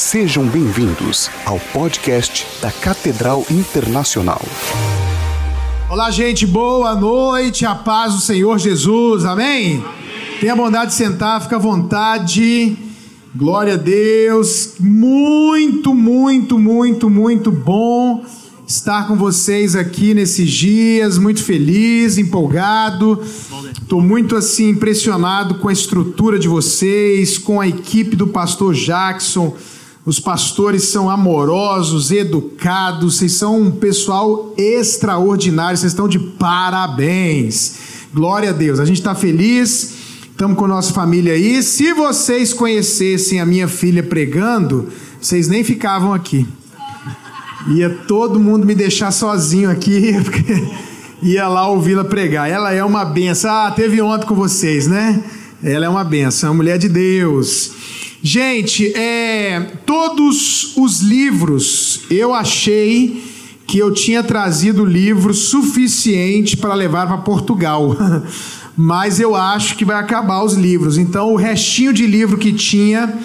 [0.00, 4.40] Sejam bem-vindos ao podcast da Catedral Internacional.
[5.90, 9.84] Olá, gente, boa noite, a paz do Senhor Jesus, amém?
[10.40, 12.78] Tenha a bondade de sentar, fica à vontade.
[13.36, 18.24] Glória a Deus, muito, muito, muito, muito bom
[18.66, 23.22] estar com vocês aqui nesses dias, muito feliz, empolgado.
[23.70, 29.54] Estou muito assim impressionado com a estrutura de vocês, com a equipe do pastor Jackson.
[30.10, 37.76] Os pastores são amorosos, educados, vocês são um pessoal extraordinário, vocês estão de parabéns.
[38.12, 39.94] Glória a Deus, a gente está feliz,
[40.28, 41.62] estamos com a nossa família aí.
[41.62, 44.88] Se vocês conhecessem a minha filha pregando,
[45.20, 46.44] vocês nem ficavam aqui.
[47.68, 50.60] Ia todo mundo me deixar sozinho aqui, porque
[51.22, 52.50] ia lá ouvi-la pregar.
[52.50, 53.48] Ela é uma benção.
[53.48, 55.22] Ah, teve ontem com vocês, né?
[55.62, 57.99] Ela é uma benção, é uma mulher de Deus.
[58.22, 63.24] Gente, é, todos os livros eu achei
[63.66, 67.96] que eu tinha trazido livro suficiente para levar para Portugal.
[68.76, 70.98] Mas eu acho que vai acabar os livros.
[70.98, 73.18] Então, o restinho de livro que tinha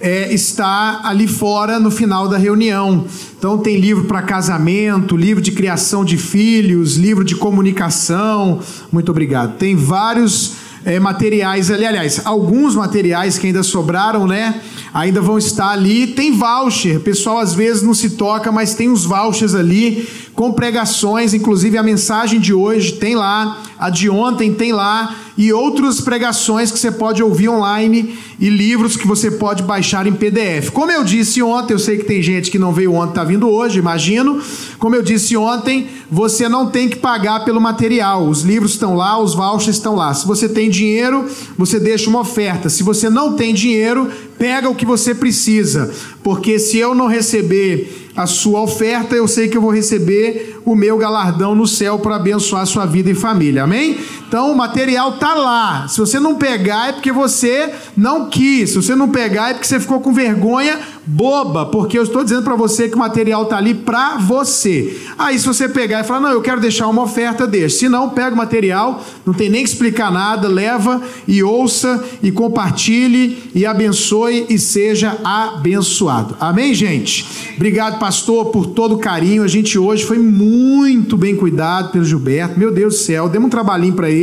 [0.00, 3.04] é, está ali fora no final da reunião.
[3.38, 8.60] Então tem livro para casamento, livro de criação de filhos, livro de comunicação.
[8.90, 9.58] Muito obrigado.
[9.58, 14.60] Tem vários é, materiais ali, aliás, alguns materiais que ainda sobraram, né?
[14.92, 16.08] Ainda vão estar ali.
[16.08, 20.52] Tem voucher, o pessoal às vezes não se toca, mas tem os vouchers ali com
[20.52, 26.00] pregações, inclusive a mensagem de hoje tem lá, a de ontem tem lá e outras
[26.00, 30.70] pregações que você pode ouvir online e livros que você pode baixar em PDF.
[30.70, 33.48] Como eu disse ontem, eu sei que tem gente que não veio ontem, está vindo
[33.48, 34.40] hoje, imagino.
[34.78, 38.26] Como eu disse ontem, você não tem que pagar pelo material.
[38.26, 40.12] Os livros estão lá, os vouchers estão lá.
[40.14, 41.26] Se você tem dinheiro,
[41.58, 42.68] você deixa uma oferta.
[42.68, 45.92] Se você não tem dinheiro, pega o que você precisa.
[46.22, 50.74] Porque se eu não receber a sua oferta, eu sei que eu vou receber o
[50.74, 53.64] meu galardão no céu para abençoar a sua vida e família.
[53.64, 53.98] Amém?
[54.30, 55.88] Então o material tá lá.
[55.88, 58.70] Se você não pegar é porque você não quis.
[58.70, 62.44] Se você não pegar é porque você ficou com vergonha boba, porque eu estou dizendo
[62.44, 64.96] para você que o material tá ali para você.
[65.18, 67.78] Aí se você pegar e falar: "Não, eu quero deixar uma oferta desse".
[67.80, 72.30] Se não, pega o material, não tem nem que explicar nada, leva e ouça e
[72.30, 76.36] compartilhe e abençoe e seja abençoado.
[76.38, 77.26] Amém, gente.
[77.56, 79.42] Obrigado, pastor, por todo o carinho.
[79.42, 82.58] A gente hoje foi muito bem cuidado pelo Gilberto.
[82.58, 84.19] Meu Deus do céu, demos um trabalhinho para ele,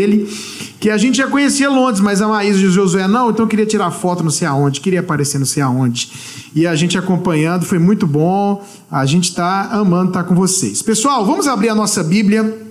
[0.80, 3.66] que a gente já conhecia Londres, mas a Maísa e o Josué não, então queria
[3.66, 6.10] tirar foto não sei aonde, queria aparecer não sei aonde.
[6.56, 8.66] E a gente acompanhando, foi muito bom.
[8.90, 10.82] A gente está amando estar tá com vocês.
[10.82, 12.68] Pessoal, vamos abrir a nossa Bíblia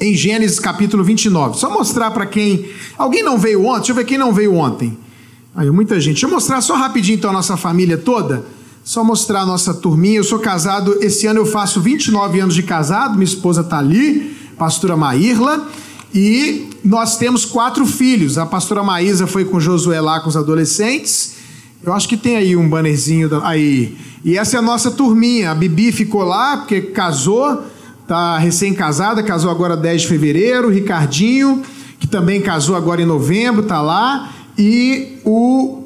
[0.00, 1.58] em Gênesis capítulo 29.
[1.58, 2.68] Só mostrar para quem.
[2.98, 3.78] Alguém não veio ontem?
[3.78, 4.98] Deixa eu ver quem não veio ontem.
[5.54, 6.14] Aí, muita gente.
[6.14, 8.44] Deixa eu mostrar só rapidinho então a nossa família toda.
[8.82, 10.16] Só mostrar a nossa turminha.
[10.16, 14.36] Eu sou casado, esse ano eu faço 29 anos de casado, minha esposa está ali,
[14.58, 15.68] pastora Maírla.
[16.14, 18.36] E nós temos quatro filhos.
[18.36, 21.34] A pastora Maísa foi com Josué lá com os adolescentes.
[21.84, 23.96] Eu acho que tem aí um bannerzinho aí.
[24.24, 25.50] E essa é a nossa turminha.
[25.50, 27.62] A Bibi ficou lá porque casou,
[28.06, 30.68] tá recém-casada, casou agora 10 de fevereiro.
[30.68, 31.62] O Ricardinho,
[31.98, 34.32] que também casou agora em novembro, tá lá.
[34.56, 35.84] E o,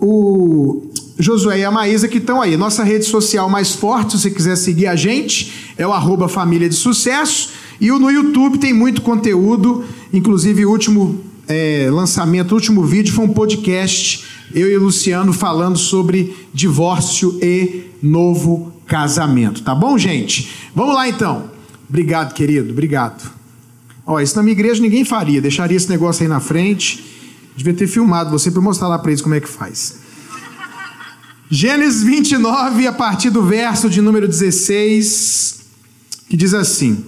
[0.00, 0.82] o
[1.18, 2.56] Josué e a Maísa que estão aí.
[2.56, 6.68] Nossa rede social mais forte, se você quiser seguir a gente, é o arroba Família
[6.68, 7.50] de Sucesso.
[7.80, 13.24] E no YouTube tem muito conteúdo, inclusive o último é, lançamento, o último vídeo foi
[13.24, 14.24] um podcast,
[14.54, 19.62] eu e o Luciano falando sobre divórcio e novo casamento.
[19.62, 20.50] Tá bom, gente?
[20.74, 21.50] Vamos lá então.
[21.88, 23.30] Obrigado, querido, obrigado.
[24.04, 27.04] Ó, isso na minha igreja ninguém faria, deixaria esse negócio aí na frente.
[27.56, 29.96] Devia ter filmado você para mostrar lá para eles como é que faz.
[31.50, 35.60] Gênesis 29, a partir do verso de número 16,
[36.28, 37.04] que diz assim: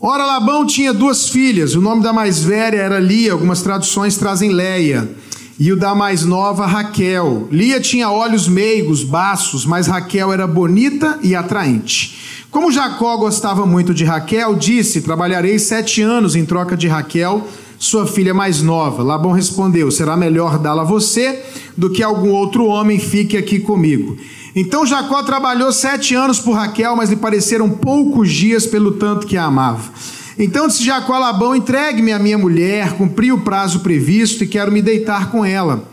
[0.00, 4.50] Ora, Labão tinha duas filhas, o nome da mais velha era Lia, algumas traduções trazem
[4.52, 5.08] Leia,
[5.58, 7.48] e o da mais nova, Raquel.
[7.50, 12.46] Lia tinha olhos meigos, baços, mas Raquel era bonita e atraente.
[12.50, 17.46] Como Jacó gostava muito de Raquel, disse: Trabalharei sete anos em troca de Raquel,
[17.78, 19.02] sua filha mais nova.
[19.02, 21.42] Labão respondeu: Será melhor dá-la a você
[21.76, 24.16] do que algum outro homem fique aqui comigo.
[24.54, 29.36] Então Jacó trabalhou sete anos por Raquel, mas lhe pareceram poucos dias pelo tanto que
[29.36, 29.92] a amava.
[30.38, 34.70] Então disse Jacó a Labão: Entregue-me a minha mulher, cumpri o prazo previsto e quero
[34.70, 35.88] me deitar com ela.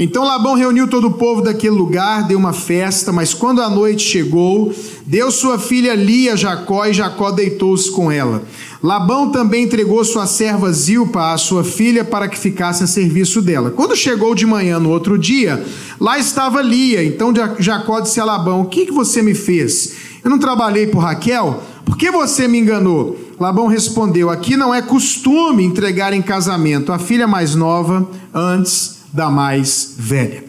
[0.00, 4.02] Então Labão reuniu todo o povo daquele lugar, deu uma festa, mas quando a noite
[4.02, 4.72] chegou,
[5.04, 8.44] deu sua filha Lia a Jacó e Jacó deitou-se com ela.
[8.80, 13.72] Labão também entregou sua serva Zilpa à sua filha para que ficasse a serviço dela.
[13.72, 15.64] Quando chegou de manhã no outro dia,
[15.98, 17.02] lá estava Lia.
[17.02, 19.94] Então Jacó disse a Labão: O que, você me fez?
[20.22, 21.60] Eu não trabalhei por Raquel?
[21.84, 23.27] Por que você me enganou?
[23.38, 29.30] Labão respondeu: Aqui não é costume entregar em casamento a filha mais nova antes da
[29.30, 30.44] mais velha.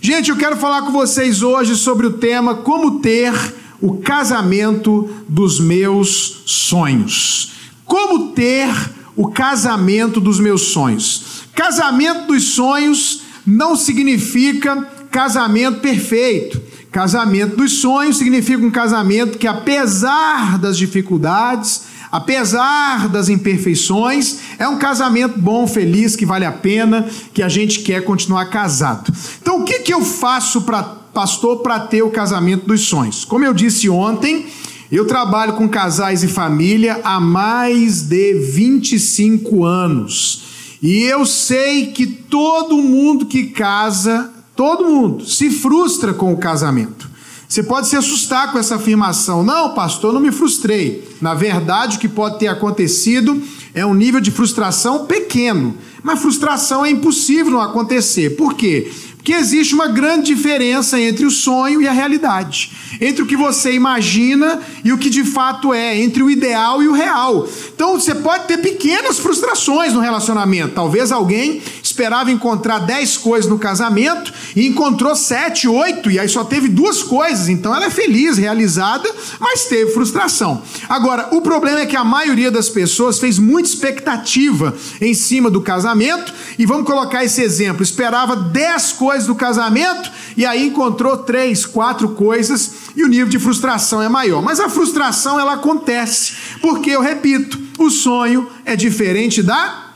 [0.00, 3.32] Gente, eu quero falar com vocês hoje sobre o tema Como ter
[3.80, 7.52] o casamento dos meus sonhos.
[7.84, 8.68] Como ter
[9.14, 11.44] o casamento dos meus sonhos?
[11.54, 14.76] Casamento dos sonhos não significa
[15.10, 16.60] casamento perfeito.
[16.90, 24.78] Casamento dos sonhos significa um casamento que, apesar das dificuldades, apesar das imperfeições, é um
[24.78, 29.12] casamento bom, feliz, que vale a pena, que a gente quer continuar casado.
[29.40, 33.24] Então, o que, que eu faço para pastor para ter o casamento dos sonhos?
[33.24, 34.46] Como eu disse ontem,
[34.90, 40.42] eu trabalho com casais e família há mais de 25 anos.
[40.82, 47.09] E eu sei que todo mundo que casa, todo mundo se frustra com o casamento.
[47.50, 49.42] Você pode se assustar com essa afirmação.
[49.42, 51.02] Não, pastor, não me frustrei.
[51.20, 53.42] Na verdade, o que pode ter acontecido
[53.74, 55.76] é um nível de frustração pequeno.
[56.00, 58.36] Mas frustração é impossível não acontecer.
[58.36, 58.88] Por quê?
[59.16, 63.74] Porque existe uma grande diferença entre o sonho e a realidade, entre o que você
[63.74, 67.46] imagina e o que de fato é, entre o ideal e o real.
[67.74, 70.74] Então você pode ter pequenas frustrações no relacionamento.
[70.74, 71.60] Talvez alguém
[72.00, 77.02] esperava encontrar 10 coisas no casamento e encontrou 7, 8, e aí só teve duas
[77.02, 77.46] coisas.
[77.50, 79.06] Então ela é feliz, realizada,
[79.38, 80.62] mas teve frustração.
[80.88, 85.60] Agora, o problema é que a maioria das pessoas fez muita expectativa em cima do
[85.60, 91.66] casamento, e vamos colocar esse exemplo: esperava 10 coisas do casamento e aí encontrou 3,
[91.66, 94.40] 4 coisas, e o nível de frustração é maior.
[94.40, 96.32] Mas a frustração ela acontece,
[96.62, 99.89] porque eu repito, o sonho é diferente da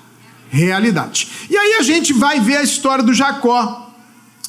[0.54, 1.28] realidade.
[1.50, 3.82] E aí a gente vai ver a história do Jacó.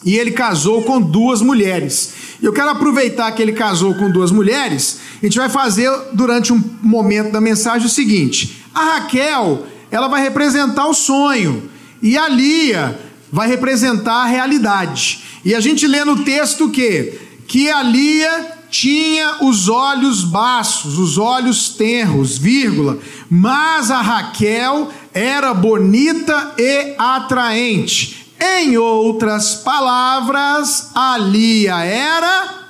[0.03, 2.13] E ele casou com duas mulheres.
[2.41, 4.99] Eu quero aproveitar que ele casou com duas mulheres.
[5.21, 10.21] A gente vai fazer durante um momento da mensagem o seguinte: a Raquel, ela vai
[10.21, 11.69] representar o sonho,
[12.01, 12.99] e a Lia
[13.31, 15.23] vai representar a realidade.
[15.43, 21.17] E a gente lê no texto que que a Lia tinha os olhos baços, os
[21.17, 22.97] olhos tenros, vírgula,
[23.29, 28.33] mas a Raquel era bonita e atraente.
[28.37, 32.65] Em outras palavras, a Lia era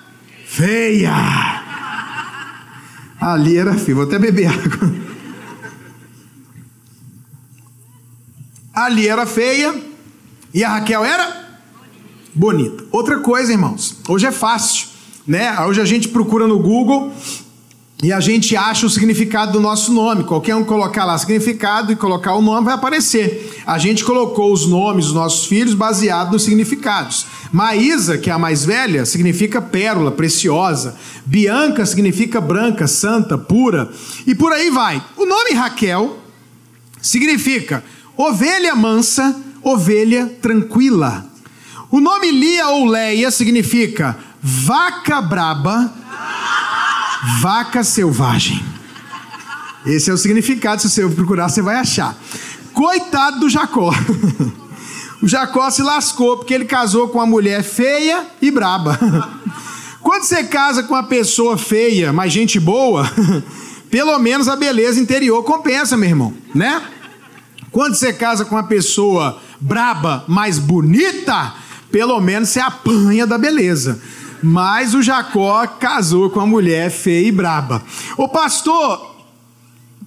[0.46, 1.12] feia.
[3.20, 3.96] A Lia era feia.
[3.96, 4.94] Vou até beber água.
[8.72, 9.82] A Lia era feia
[10.54, 11.58] e a Raquel era
[12.34, 12.84] bonita.
[12.92, 14.90] Outra coisa, irmãos, hoje é fácil,
[15.26, 15.60] né?
[15.62, 17.12] Hoje a gente procura no Google
[18.06, 20.26] e a gente acha o significado do nosso nome.
[20.26, 23.64] Qualquer um colocar lá significado e colocar o nome vai aparecer.
[23.66, 27.26] A gente colocou os nomes dos nossos filhos baseado nos significados.
[27.52, 30.96] Maísa, que é a mais velha, significa pérola, preciosa.
[31.26, 33.90] Bianca significa branca, santa, pura.
[34.28, 35.04] E por aí vai.
[35.18, 36.20] O nome Raquel
[37.02, 37.84] significa
[38.16, 41.26] ovelha mansa, ovelha tranquila.
[41.90, 45.92] O nome Lia ou Leia significa vaca braba
[47.42, 48.64] Vaca selvagem.
[49.86, 52.18] Esse é o significado, se você procurar, você vai achar.
[52.74, 53.92] Coitado do Jacó.
[55.22, 59.00] O Jacó se lascou porque ele casou com uma mulher feia e braba.
[60.00, 63.10] Quando você casa com uma pessoa feia, mas gente boa,
[63.90, 66.80] pelo menos a beleza interior compensa, meu irmão, né?
[67.72, 71.56] Quando você casa com uma pessoa braba, mas bonita,
[71.92, 74.00] pelo menos você apanha da beleza.
[74.46, 77.82] Mas o Jacó casou com uma mulher feia e braba.
[78.16, 79.15] O pastor,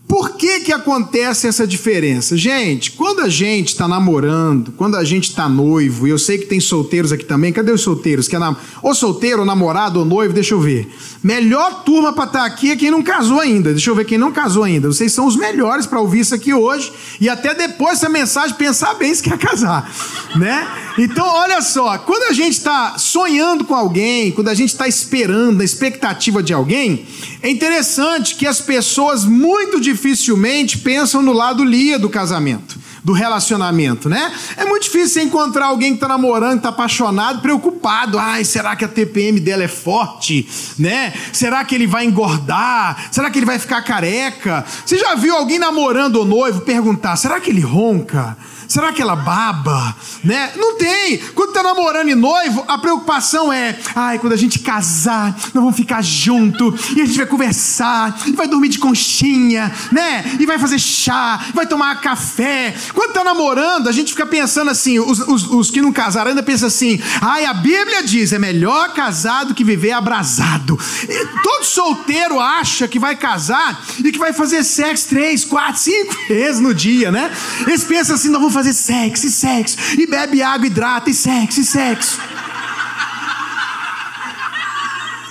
[0.09, 2.35] por que que acontece essa diferença?
[2.35, 6.47] Gente, quando a gente está namorando, quando a gente está noivo, e eu sei que
[6.47, 8.27] tem solteiros aqui também, cadê os solteiros?
[8.27, 8.39] Que é.
[8.83, 10.91] Ou solteiro, ou namorado, ou noivo, deixa eu ver.
[11.23, 13.71] Melhor turma para estar tá aqui é quem não casou ainda.
[13.71, 14.89] Deixa eu ver quem não casou ainda.
[14.89, 18.95] Vocês são os melhores para ouvir isso aqui hoje e até depois dessa mensagem pensar
[18.95, 19.93] bem se quer casar,
[20.37, 20.67] né?
[20.99, 25.59] Então, olha só, quando a gente está sonhando com alguém, quando a gente está esperando,
[25.59, 27.07] na expectativa de alguém,
[27.43, 34.09] é interessante que as pessoas muito dificilmente pensam no lado Lia do casamento, do relacionamento,
[34.09, 34.33] né?
[34.57, 38.19] É muito difícil encontrar alguém que está namorando, está apaixonado, preocupado.
[38.19, 41.13] Ai, será que a TPM dela é forte, né?
[41.33, 43.09] Será que ele vai engordar?
[43.11, 44.65] Será que ele vai ficar careca?
[44.87, 48.37] Você já viu alguém namorando ou noivo perguntar: será que ele ronca?
[48.69, 49.97] Será que ela baba?
[50.23, 50.53] Né?
[50.57, 51.17] Não tem.
[51.35, 55.75] Quando tá namorando e noivo, a preocupação é: ai, quando a gente casar, nós vamos
[55.75, 60.37] ficar junto, e a gente vai conversar, e vai dormir de conchinha, né?
[60.39, 62.75] E vai fazer chá, vai tomar café.
[62.93, 66.43] Quando tá namorando, a gente fica pensando assim: os, os, os que não casaram ainda
[66.43, 70.79] pensam assim: ai, a Bíblia diz, é melhor casar do que viver abrasado.
[71.09, 76.15] E todo solteiro acha que vai casar e que vai fazer sexo três, quatro, cinco
[76.29, 77.33] vezes no dia, né?
[77.67, 81.61] Eles pensam assim: nós vamos fazer sexo e sexo, e bebe água, hidrata, e sexo
[81.61, 82.19] e sexo.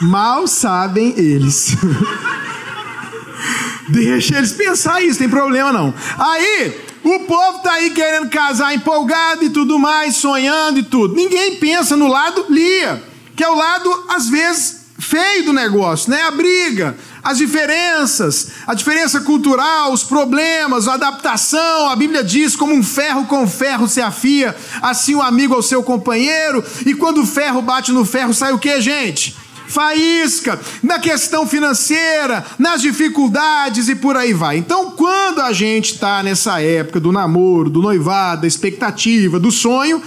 [0.02, 1.76] Mal sabem eles.
[3.90, 5.94] Deixa eles pensar isso, tem problema não.
[6.18, 11.16] Aí, o povo tá aí querendo casar empolgado e tudo mais, sonhando e tudo.
[11.16, 13.02] Ninguém pensa no lado lia,
[13.36, 16.22] que é o lado, às vezes, feio do negócio, né?
[16.24, 21.90] A briga, as diferenças, a diferença cultural, os problemas, a adaptação.
[21.90, 25.62] A Bíblia diz: como um ferro com ferro se afia, assim o um amigo ao
[25.62, 26.64] seu companheiro.
[26.86, 29.36] E quando o ferro bate no ferro, sai o que, gente?
[29.68, 34.56] Faísca, na questão financeira, nas dificuldades e por aí vai.
[34.56, 40.02] Então, quando a gente está nessa época do namoro, do noivado, da expectativa, do sonho,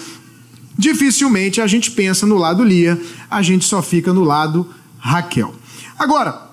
[0.78, 2.98] dificilmente a gente pensa no lado Lia,
[3.30, 4.66] a gente só fica no lado
[4.98, 5.54] Raquel.
[5.98, 6.49] Agora,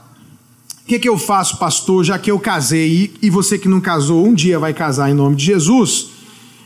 [0.88, 4.26] o que, que eu faço, pastor, já que eu casei e você que não casou
[4.26, 6.12] um dia vai casar em nome de Jesus?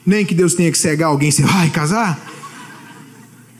[0.05, 2.19] Nem que Deus tenha que cegar alguém, você vai casar?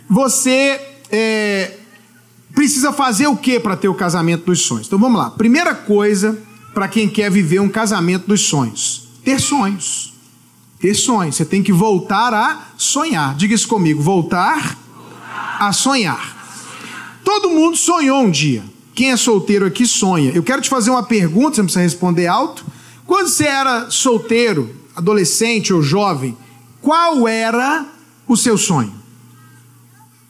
[0.08, 1.77] Você é,
[2.53, 4.86] precisa fazer o que para ter o casamento dos sonhos?
[4.86, 5.32] Então vamos lá.
[5.32, 6.38] Primeira coisa
[6.75, 10.13] para quem quer viver um casamento dos sonhos: ter sonhos.
[10.80, 11.38] Ter sonhos.
[11.38, 13.34] Você tem que voltar a sonhar.
[13.34, 14.77] Diga isso comigo: voltar
[15.60, 16.38] a sonhar.
[17.24, 18.63] Todo mundo sonhou um dia.
[18.94, 20.32] Quem é solteiro aqui sonha.
[20.32, 22.66] Eu quero te fazer uma pergunta, você não precisa responder alto.
[23.06, 26.38] Quando você era solteiro, adolescente ou jovem,
[26.82, 27.86] qual era
[28.28, 28.94] o seu sonho?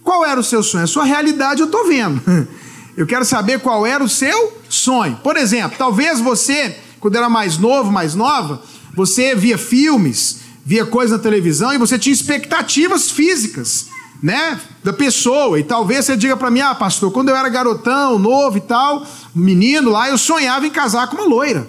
[0.03, 0.83] Qual era o seu sonho?
[0.83, 2.21] A sua realidade eu estou vendo.
[2.97, 5.15] Eu quero saber qual era o seu sonho.
[5.23, 8.61] Por exemplo, talvez você, quando era mais novo, mais nova,
[8.93, 13.87] você via filmes, via coisas na televisão e você tinha expectativas físicas
[14.21, 15.59] né, da pessoa.
[15.59, 19.05] E talvez você diga para mim, ah, pastor, quando eu era garotão, novo e tal,
[19.33, 21.67] menino lá, eu sonhava em casar com uma loira.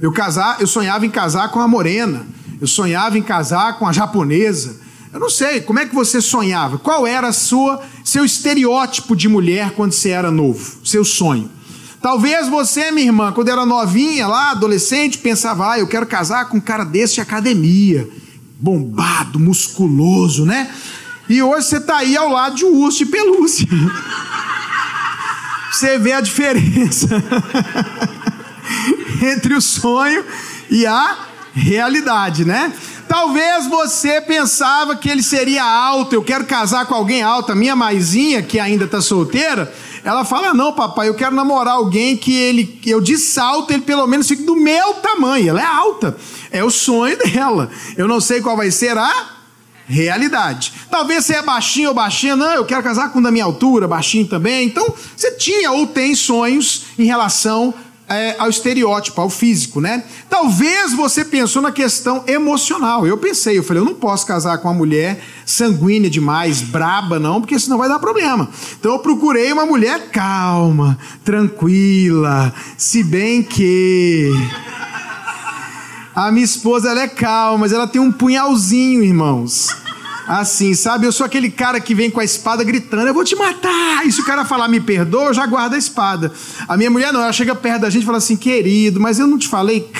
[0.00, 2.26] Eu casar, eu sonhava em casar com a morena.
[2.60, 4.76] Eu sonhava em casar com a japonesa.
[5.12, 6.76] Eu não sei, como é que você sonhava?
[6.78, 10.78] Qual era a sua seu estereótipo de mulher quando você era novo?
[10.84, 11.50] Seu sonho?
[12.02, 16.58] Talvez você, minha irmã, quando era novinha, lá, adolescente, pensava, ah, eu quero casar com
[16.58, 18.06] um cara desse de academia,
[18.60, 20.70] bombado, musculoso, né?
[21.28, 23.66] E hoje você está aí ao lado de um urso de pelúcia.
[25.72, 27.08] Você vê a diferença
[29.22, 30.24] entre o sonho
[30.70, 31.18] e a
[31.52, 32.72] realidade, né?
[33.08, 37.52] Talvez você pensava que ele seria alto, eu quero casar com alguém alto.
[37.52, 42.16] A minha maisinha, que ainda está solteira, ela fala: Não, papai, eu quero namorar alguém
[42.16, 45.50] que ele, eu de salto, ele pelo menos fique do meu tamanho.
[45.50, 46.16] Ela é alta,
[46.50, 47.70] é o sonho dela.
[47.96, 49.34] Eu não sei qual vai ser a
[49.86, 50.72] realidade.
[50.90, 54.26] Talvez você é baixinho ou baixinha, não, eu quero casar com da minha altura, baixinho
[54.26, 54.66] também.
[54.66, 57.74] Então, você tinha ou tem sonhos em relação
[58.08, 60.04] é, ao estereótipo, ao físico, né?
[60.28, 63.06] Talvez você pensou na questão emocional.
[63.06, 67.40] Eu pensei, eu falei, eu não posso casar com uma mulher sanguínea demais, braba, não,
[67.40, 68.48] porque senão vai dar problema.
[68.78, 74.30] Então eu procurei uma mulher calma, tranquila, se bem que
[76.14, 79.68] a minha esposa ela é calma, mas ela tem um punhalzinho, irmãos.
[80.26, 81.06] Assim, sabe?
[81.06, 84.06] Eu sou aquele cara que vem com a espada gritando: Eu vou te matar!
[84.06, 86.32] E se o cara falar me perdoa, eu já guardo a espada.
[86.66, 89.26] A minha mulher não, ela chega perto da gente e fala assim: Querido, mas eu
[89.26, 89.90] não te falei.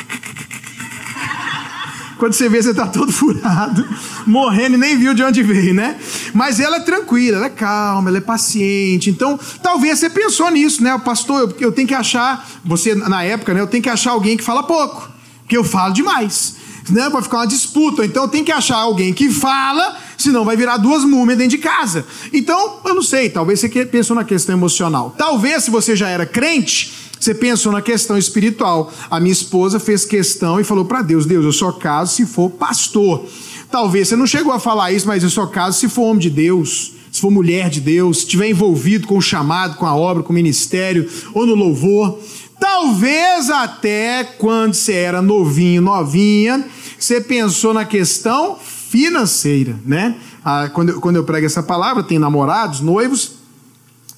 [2.16, 3.86] Quando você vê, você tá todo furado,
[4.24, 5.98] morrendo e nem viu de onde veio, né?
[6.32, 9.10] Mas ela é tranquila, ela é calma, ela é paciente.
[9.10, 10.96] Então, talvez você pensou nisso, né?
[11.04, 13.60] Pastor, eu, eu tenho que achar, você na época, né?
[13.60, 15.13] Eu tenho que achar alguém que fala pouco
[15.44, 16.56] porque eu falo demais.
[16.90, 17.08] Né?
[17.08, 18.04] Vai ficar uma disputa.
[18.04, 22.04] Então tem que achar alguém que fala, senão vai virar duas múmias dentro de casa.
[22.32, 25.14] Então, eu não sei, talvez você pensou na questão emocional.
[25.16, 28.92] Talvez, se você já era crente, você pensou na questão espiritual.
[29.10, 32.50] A minha esposa fez questão e falou para Deus: Deus, eu só caso se for
[32.50, 33.24] pastor.
[33.70, 36.30] Talvez você não chegou a falar isso, mas eu só caso se for homem de
[36.30, 40.24] Deus se for mulher de Deus, se estiver envolvido com o chamado, com a obra,
[40.24, 42.18] com o ministério ou no louvor.
[42.64, 46.64] Talvez até quando você era novinho, novinha,
[46.98, 50.14] você pensou na questão financeira, né?
[50.42, 53.32] Ah, quando, eu, quando eu prego essa palavra, tem namorados, noivos,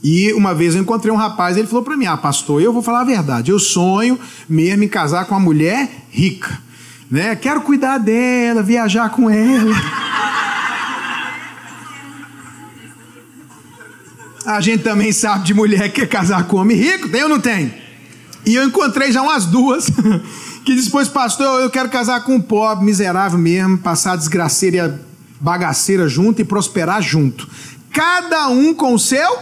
[0.01, 2.83] e uma vez eu encontrei um rapaz, ele falou para mim: Ah, pastor, eu vou
[2.83, 4.17] falar a verdade, eu sonho
[4.49, 6.57] mesmo em casar com uma mulher rica.
[7.11, 7.35] né?
[7.35, 9.75] Quero cuidar dela, viajar com ela.
[14.47, 17.41] A gente também sabe de mulher que quer casar com homem rico, tem ou não
[17.41, 17.86] tem?
[18.47, 19.87] E eu encontrei já umas duas
[20.65, 26.09] que depois, pastor, eu quero casar com um pobre, miserável mesmo, passar desgraceira e bagaceira
[26.09, 27.49] junto e prosperar junto.
[27.93, 29.39] Cada um com o seu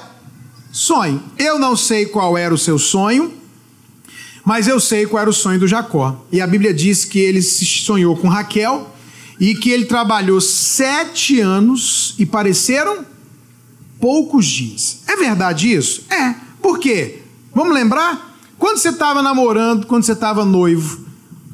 [0.73, 1.23] sonho.
[1.39, 3.33] Eu não sei qual era o seu sonho,
[4.45, 6.25] mas eu sei qual era o sonho do Jacó.
[6.33, 8.91] E a Bíblia diz que ele se sonhou com Raquel
[9.39, 13.05] e que ele trabalhou sete anos e pareceram
[14.01, 15.01] poucos dias.
[15.07, 16.05] É verdade isso?
[16.11, 16.35] É.
[16.63, 17.21] Por quê?
[17.55, 18.34] Vamos lembrar?
[18.59, 21.05] Quando você estava namorando, quando você estava noivo,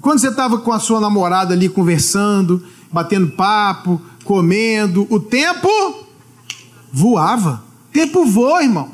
[0.00, 5.68] quando você estava com a sua namorada ali conversando, batendo papo, comendo, o tempo
[6.92, 7.62] voava.
[7.88, 8.90] O tempo voa, irmão.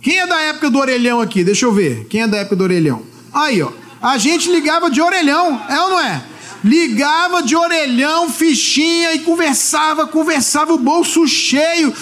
[0.00, 1.42] Quem é da época do orelhão aqui?
[1.42, 2.06] Deixa eu ver.
[2.08, 3.02] Quem é da época do orelhão?
[3.32, 3.70] Aí, ó.
[4.00, 6.24] A gente ligava de orelhão, é ou não é?
[6.64, 11.92] Ligava de orelhão, fichinha e conversava, conversava o bolso cheio,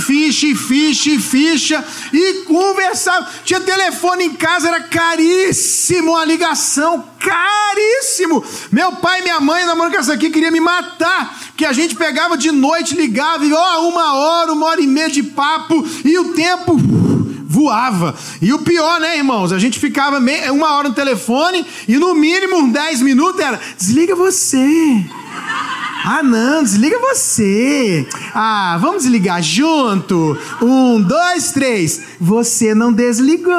[0.00, 3.28] ficha, ficha, ficha, e conversava.
[3.44, 8.44] Tinha telefone em casa, era caríssimo a ligação, caríssimo.
[8.70, 11.94] Meu pai e minha mãe, namorando com essa aqui, queria me matar, que a gente
[11.94, 16.18] pegava de noite, ligava, e ó, uma hora, uma hora e meia de papo, e
[16.18, 16.76] o tempo
[17.50, 18.14] voava.
[18.40, 19.52] E o pior, né, irmãos?
[19.52, 20.20] A gente ficava
[20.52, 25.04] uma hora no telefone e no mínimo 10 minutos era: desliga você.
[26.04, 28.06] Ah, não, desliga você.
[28.32, 30.38] Ah, vamos desligar junto.
[30.62, 32.00] Um, dois, três.
[32.20, 33.52] Você não desligou.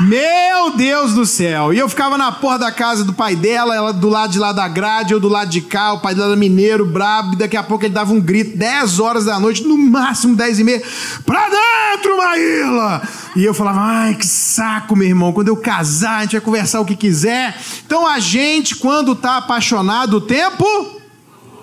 [0.00, 1.74] Meu Deus do céu!
[1.74, 4.52] E eu ficava na porta da casa do pai dela, ela do lado de lá
[4.52, 7.64] da grade, eu do lado de cá, o pai dela mineiro, brabo, e daqui a
[7.64, 10.82] pouco ele dava um grito, 10 horas da noite, no máximo 10 e meia,
[11.26, 13.02] pra dentro, Maíla!
[13.34, 16.80] E eu falava, ai, que saco, meu irmão, quando eu casar, a gente vai conversar
[16.80, 17.56] o que quiser.
[17.84, 20.64] Então a gente, quando tá apaixonado, o tempo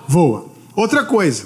[0.07, 0.47] voa.
[0.75, 1.45] Outra coisa,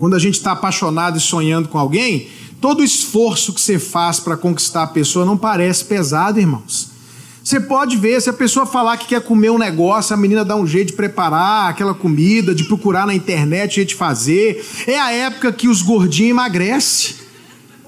[0.00, 2.28] quando a gente está apaixonado e sonhando com alguém,
[2.62, 6.92] Todo esforço que você faz para conquistar a pessoa não parece pesado, irmãos.
[7.42, 10.54] Você pode ver, se a pessoa falar que quer comer um negócio, a menina dá
[10.54, 14.64] um jeito de preparar aquela comida, de procurar na internet jeito de fazer.
[14.86, 17.16] É a época que os gordinhos emagrecem.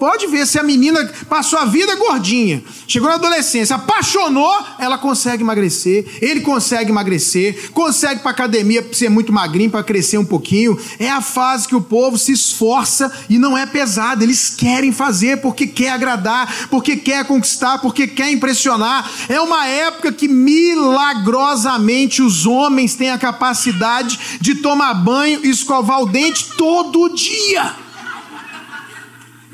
[0.04, 5.42] Pode ver se a menina passou a vida gordinha, chegou na adolescência, apaixonou, ela consegue
[5.42, 10.78] emagrecer, ele consegue emagrecer, consegue para academia ser muito magrinho para crescer um pouquinho.
[10.98, 14.22] É a fase que o povo se esforça e não é pesado.
[14.22, 19.10] Eles querem fazer porque quer agradar, porque quer conquistar, porque quer impressionar.
[19.26, 26.02] É uma época que milagrosamente os homens têm a capacidade de tomar banho e escovar
[26.02, 27.83] o dente todo dia.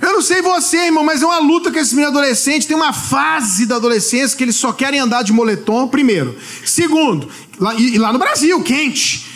[0.01, 2.67] Eu não sei você, irmão, mas é uma luta com esse menino adolescente.
[2.67, 6.37] Tem uma fase da adolescência que eles só querem andar de moletom, primeiro.
[6.65, 9.30] Segundo, lá, e, e lá no Brasil, quente.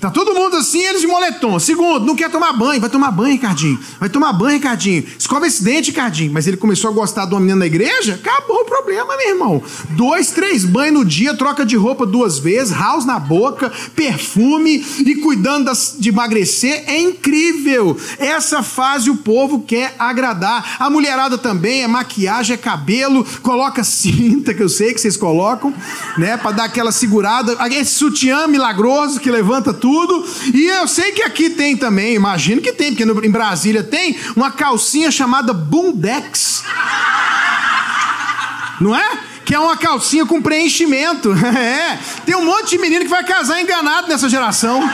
[0.00, 1.58] Tá todo mundo assim, eles de moletom.
[1.58, 2.80] Segundo, não quer tomar banho.
[2.80, 3.78] Vai tomar banho, Ricardinho.
[3.98, 5.04] Vai tomar banho, Ricardinho.
[5.18, 6.32] Escova esse dente, Ricardinho.
[6.32, 8.14] Mas ele começou a gostar de uma menina na igreja?
[8.14, 9.62] Acabou o problema, meu irmão.
[9.90, 15.16] Dois, três banhos no dia, troca de roupa duas vezes, house na boca, perfume e
[15.16, 16.84] cuidando das, de emagrecer.
[16.86, 17.94] É incrível.
[18.18, 20.76] Essa fase o povo quer agradar.
[20.78, 25.74] A mulherada também, é maquiagem, é cabelo, coloca cinta, que eu sei que vocês colocam,
[26.16, 26.38] né?
[26.38, 27.54] Pra dar aquela segurada.
[27.70, 30.24] Esse sutiã milagroso que levanta tudo tudo.
[30.54, 34.16] E eu sei que aqui tem também, imagino que tem, porque no, em Brasília tem
[34.36, 36.62] uma calcinha chamada Bundex.
[38.80, 39.18] Não é?
[39.44, 41.34] Que é uma calcinha com preenchimento.
[41.42, 41.98] É.
[42.24, 44.80] Tem um monte de menino que vai casar enganado nessa geração.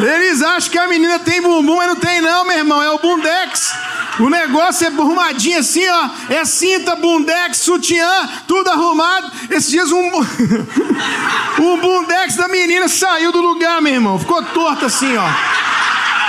[0.00, 2.82] Eles acham que a menina tem bumbum, mas não tem, não, meu irmão.
[2.82, 3.74] É o Bundex.
[4.20, 6.08] O negócio é arrumadinho assim, ó.
[6.28, 9.30] É cinta, bundex, sutiã, tudo arrumado.
[9.50, 10.10] Esses dias um.
[11.60, 14.18] um bundex da menina saiu do lugar, meu irmão.
[14.18, 15.28] Ficou torto assim, ó.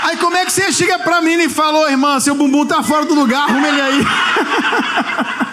[0.04, 3.06] Aí como é que você chega pra menina e falou, irmã, seu bumbum tá fora
[3.06, 4.06] do lugar, arruma ele aí.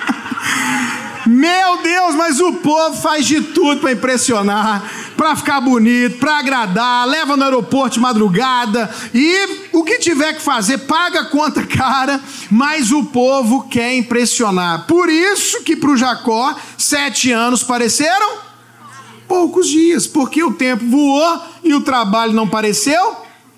[1.26, 4.82] Meu Deus, mas o povo faz de tudo para impressionar
[5.22, 10.42] para ficar bonito, para agradar, leva no aeroporto de madrugada e o que tiver que
[10.42, 14.84] fazer, paga a conta cara, mas o povo quer impressionar.
[14.88, 18.38] Por isso que para o Jacó, sete anos pareceram
[19.28, 23.14] poucos dias, porque o tempo voou e o trabalho não pareceu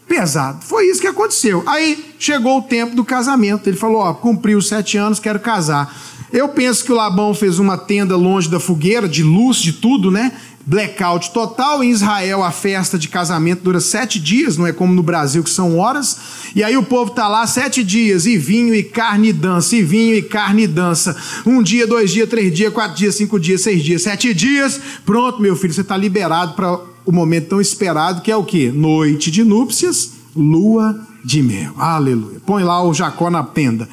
[0.07, 0.63] pesado.
[0.67, 1.63] Foi isso que aconteceu.
[1.65, 3.71] Aí chegou o tempo do casamento.
[3.71, 5.91] Ele falou: Ó, cumpriu os sete anos, quero casar.
[6.31, 10.11] Eu penso que o Labão fez uma tenda longe da fogueira, de luz, de tudo,
[10.11, 10.33] né?
[10.67, 11.83] Blackout total.
[11.83, 15.51] Em Israel, a festa de casamento dura sete dias, não é como no Brasil, que
[15.51, 16.19] são horas.
[16.55, 19.83] E aí o povo tá lá sete dias, e vinho, e carne, e dança, e
[19.83, 21.17] vinho, e carne, e dança.
[21.45, 24.81] Um dia, dois dias, três dias, quatro dias, cinco dias, seis dias, sete dias.
[25.05, 28.73] Pronto, meu filho, você está liberado para o momento tão esperado, que é o quê?
[28.75, 31.73] Noite de núpcias, lua de mel.
[31.77, 32.41] Aleluia.
[32.45, 33.89] Põe lá o Jacó na tenda.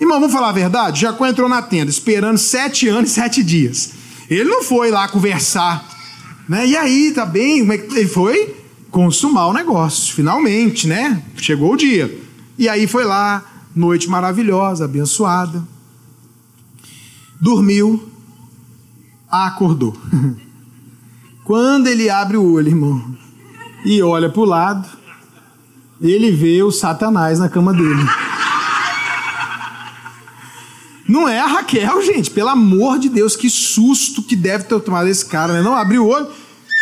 [0.00, 1.00] Irmão, vamos falar a verdade?
[1.00, 3.90] Jacó entrou na tenda, esperando sete anos e sete dias.
[4.28, 5.95] Ele não foi lá conversar
[6.48, 6.66] né?
[6.66, 7.60] E aí, tá bem?
[7.60, 8.56] Como é que ele foi
[8.90, 11.22] consumar o negócio, finalmente, né?
[11.36, 12.18] Chegou o dia.
[12.58, 15.62] E aí foi lá, noite maravilhosa, abençoada.
[17.40, 18.08] Dormiu,
[19.30, 19.94] acordou.
[21.44, 23.16] Quando ele abre o olho, irmão,
[23.84, 24.88] e olha para o lado,
[26.00, 28.02] ele vê o Satanás na cama dele.
[31.08, 32.30] Não é a Raquel, gente.
[32.30, 35.62] Pelo amor de Deus, que susto que deve ter tomado esse cara, né?
[35.62, 36.26] Não abriu o olho.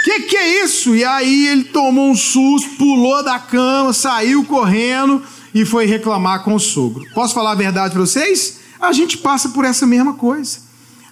[0.05, 0.95] Que que é isso?
[0.95, 5.23] E aí ele tomou um susto, pulou da cama, saiu correndo
[5.55, 7.07] e foi reclamar com o sogro.
[7.15, 8.59] Posso falar a verdade para vocês?
[8.81, 10.59] A gente passa por essa mesma coisa.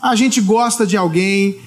[0.01, 1.59] A gente gosta de alguém,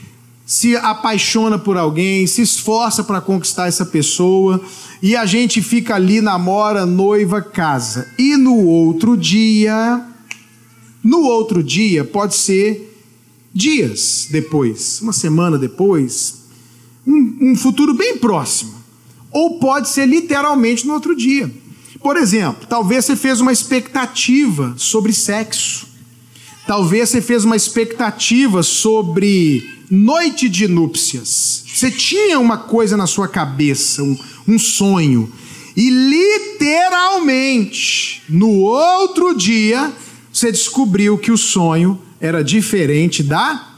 [0.45, 4.61] se apaixona por alguém, se esforça para conquistar essa pessoa
[5.01, 8.07] e a gente fica ali, namora, noiva, casa.
[8.19, 10.03] E no outro dia,
[11.05, 12.91] no outro dia, pode ser
[13.53, 16.45] dias depois, uma semana depois,
[17.05, 18.73] um, um futuro bem próximo.
[19.31, 21.53] Ou pode ser literalmente no outro dia.
[22.01, 25.85] Por exemplo, talvez você fez uma expectativa sobre sexo.
[26.65, 31.65] Talvez você fez uma expectativa sobre noite de núpcias.
[31.71, 35.31] Você tinha uma coisa na sua cabeça, um, um sonho.
[35.77, 39.93] E literalmente, no outro dia,
[40.35, 43.69] você descobriu que o sonho era diferente da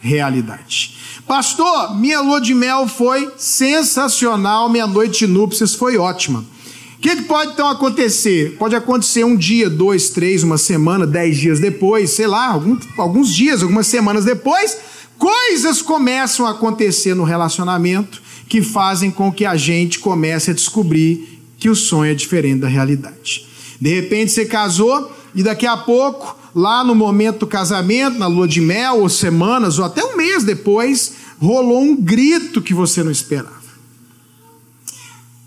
[0.00, 0.96] realidade.
[1.26, 6.38] Pastor, minha lua de mel foi sensacional, minha noite de núpcias foi ótima.
[6.38, 8.56] O que, que, pode então acontecer?
[8.58, 13.34] Pode acontecer um dia, dois, três, uma semana, dez dias depois, sei lá, algum, alguns
[13.34, 14.74] dias, algumas semanas depois,
[15.18, 21.42] coisas começam a acontecer no relacionamento que fazem com que a gente comece a descobrir
[21.58, 23.46] que o sonho é diferente da realidade.
[23.78, 28.48] De repente você casou, e daqui a pouco, lá no momento do casamento, na lua
[28.48, 33.10] de mel, ou semanas, ou até um mês depois, rolou um grito que você não
[33.10, 33.54] esperava.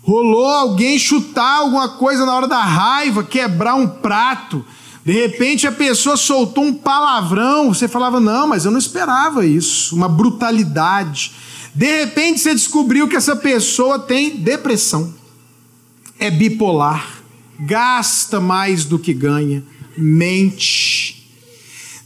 [0.00, 4.64] Rolou alguém chutar alguma coisa na hora da raiva, quebrar um prato.
[5.04, 9.96] De repente a pessoa soltou um palavrão, você falava, não, mas eu não esperava isso,
[9.96, 11.32] uma brutalidade.
[11.74, 15.12] De repente você descobriu que essa pessoa tem depressão,
[16.16, 17.08] é bipolar,
[17.58, 19.64] gasta mais do que ganha
[20.00, 21.28] mente.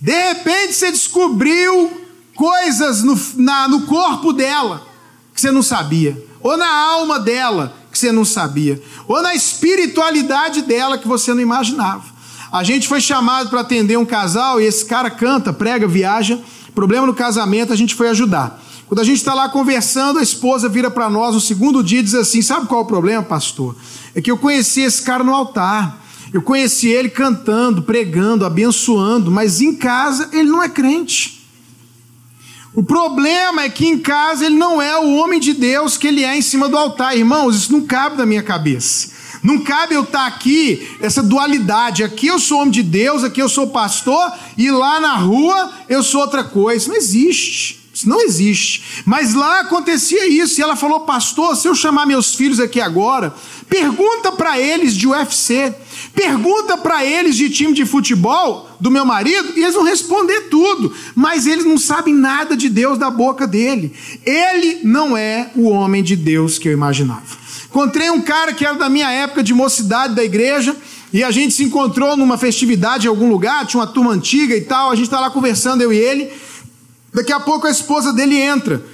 [0.00, 2.04] De repente você descobriu
[2.34, 4.86] coisas no, na, no corpo dela
[5.32, 10.62] que você não sabia, ou na alma dela que você não sabia, ou na espiritualidade
[10.62, 12.04] dela que você não imaginava.
[12.52, 16.38] A gente foi chamado para atender um casal e esse cara canta, prega, viaja.
[16.72, 18.62] Problema no casamento, a gente foi ajudar.
[18.86, 22.02] Quando a gente está lá conversando, a esposa vira para nós no segundo dia e
[22.02, 23.74] diz assim: Sabe qual é o problema, pastor?
[24.14, 26.03] É que eu conheci esse cara no altar.
[26.34, 31.46] Eu conheci ele cantando, pregando, abençoando, mas em casa ele não é crente.
[32.74, 36.24] O problema é que em casa ele não é o homem de Deus que ele
[36.24, 37.16] é em cima do altar.
[37.16, 39.12] Irmãos, isso não cabe na minha cabeça.
[39.44, 42.02] Não cabe eu estar aqui, essa dualidade.
[42.02, 46.02] Aqui eu sou homem de Deus, aqui eu sou pastor, e lá na rua eu
[46.02, 46.78] sou outra coisa.
[46.78, 47.84] Isso não existe.
[47.94, 49.04] Isso não existe.
[49.06, 50.58] Mas lá acontecia isso.
[50.58, 53.32] E ela falou, pastor, se eu chamar meus filhos aqui agora,
[53.68, 55.72] pergunta para eles de UFC.
[56.14, 60.92] Pergunta para eles de time de futebol do meu marido e eles vão responder tudo,
[61.14, 63.92] mas eles não sabem nada de Deus da boca dele.
[64.24, 67.44] Ele não é o homem de Deus que eu imaginava.
[67.66, 70.76] Encontrei um cara que era da minha época de mocidade da igreja
[71.12, 74.60] e a gente se encontrou numa festividade em algum lugar, tinha uma turma antiga e
[74.60, 76.30] tal, a gente está lá conversando, eu e ele.
[77.12, 78.84] Daqui a pouco a esposa dele entra.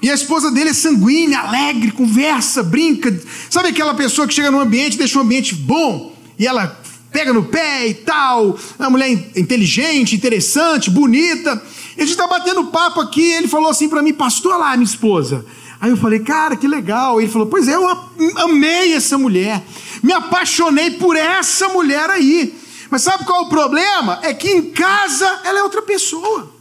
[0.00, 3.16] E a esposa dele é sanguínea, alegre, conversa, brinca.
[3.50, 6.17] Sabe aquela pessoa que chega num ambiente e deixa um ambiente bom?
[6.38, 11.60] E ela pega no pé e tal, é uma mulher inteligente, interessante, bonita.
[11.96, 14.84] E a gente está batendo papo aqui, ele falou assim para mim, pastor lá, minha
[14.84, 15.44] esposa.
[15.80, 17.20] Aí eu falei, cara, que legal.
[17.20, 17.88] Ele falou, pois é, eu
[18.36, 19.62] amei essa mulher,
[20.02, 22.54] me apaixonei por essa mulher aí.
[22.90, 24.18] Mas sabe qual é o problema?
[24.22, 26.57] É que em casa ela é outra pessoa.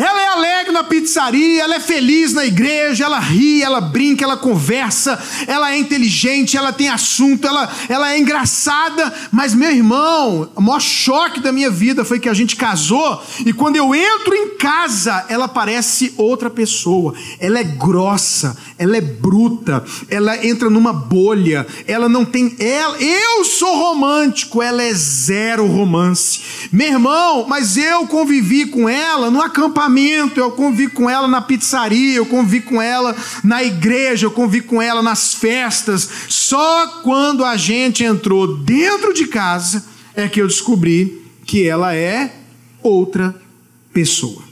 [0.00, 4.36] Ela é alegre na pizzaria, ela é feliz na igreja, ela ri, ela brinca, ela
[4.36, 9.12] conversa, ela é inteligente, ela tem assunto, ela, ela é engraçada.
[9.30, 13.52] Mas, meu irmão, o maior choque da minha vida foi que a gente casou e
[13.52, 17.12] quando eu entro em casa, ela parece outra pessoa.
[17.38, 22.56] Ela é grossa, ela é bruta, ela entra numa bolha, ela não tem.
[22.58, 26.40] Ela, eu sou romântico, ela é zero romance.
[26.72, 29.89] Meu irmão, mas eu convivi com ela no acampamento
[30.38, 34.80] eu convivi com ela na pizzaria, eu convivi com ela na igreja, eu convivi com
[34.80, 36.08] ela nas festas.
[36.28, 42.34] Só quando a gente entrou dentro de casa é que eu descobri que ela é
[42.82, 43.34] outra
[43.92, 44.42] pessoa.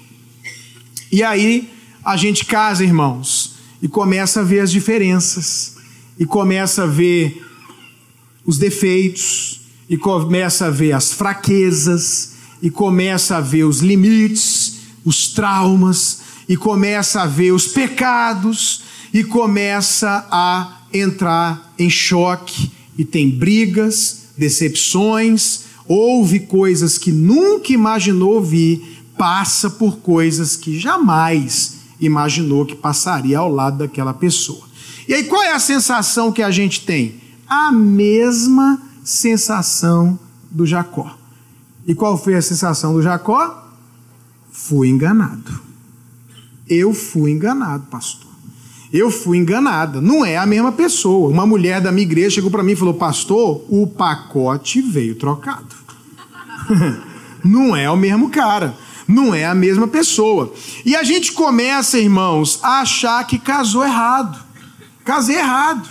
[1.11, 1.71] E aí
[2.05, 5.77] a gente casa, irmãos, e começa a ver as diferenças,
[6.19, 7.45] e começa a ver
[8.45, 15.29] os defeitos, e começa a ver as fraquezas, e começa a ver os limites, os
[15.29, 18.83] traumas, e começa a ver os pecados,
[19.13, 28.35] e começa a entrar em choque, e tem brigas, decepções, ouve coisas que nunca imaginou
[28.35, 34.67] ouvir, passa por coisas que jamais imaginou que passaria ao lado daquela pessoa.
[35.09, 37.21] E aí qual é a sensação que a gente tem?
[37.49, 40.19] A mesma sensação
[40.51, 41.17] do Jacó.
[41.87, 43.68] E qual foi a sensação do Jacó?
[44.59, 45.61] Fui enganado.
[46.69, 48.29] Eu fui enganado, pastor.
[48.93, 50.01] Eu fui enganada.
[50.01, 51.31] Não é a mesma pessoa.
[51.31, 55.77] Uma mulher da minha igreja chegou para mim e falou: Pastor, o pacote veio trocado.
[57.45, 58.75] Não é o mesmo cara.
[59.07, 60.53] Não é a mesma pessoa.
[60.85, 64.45] E a gente começa, irmãos, a achar que casou errado.
[65.05, 65.89] Casei errado.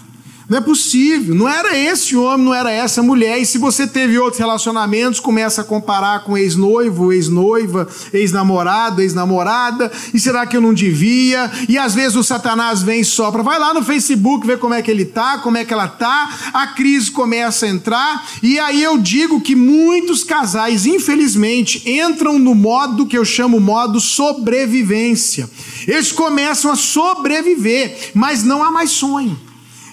[0.49, 3.37] Não é possível, não era esse homem, não era essa mulher.
[3.37, 9.91] E se você teve outros relacionamentos, começa a comparar com ex-noivo, ex-noiva, ex-namorado, ex-namorada.
[10.13, 11.51] E será que eu não devia?
[11.67, 13.43] E às vezes o Satanás vem e sopra.
[13.43, 16.29] Vai lá no Facebook ver como é que ele tá, como é que ela tá.
[16.53, 18.25] A crise começa a entrar.
[18.41, 23.99] E aí eu digo que muitos casais, infelizmente, entram no modo que eu chamo modo
[23.99, 25.49] sobrevivência.
[25.85, 29.46] Eles começam a sobreviver, mas não há mais sonho.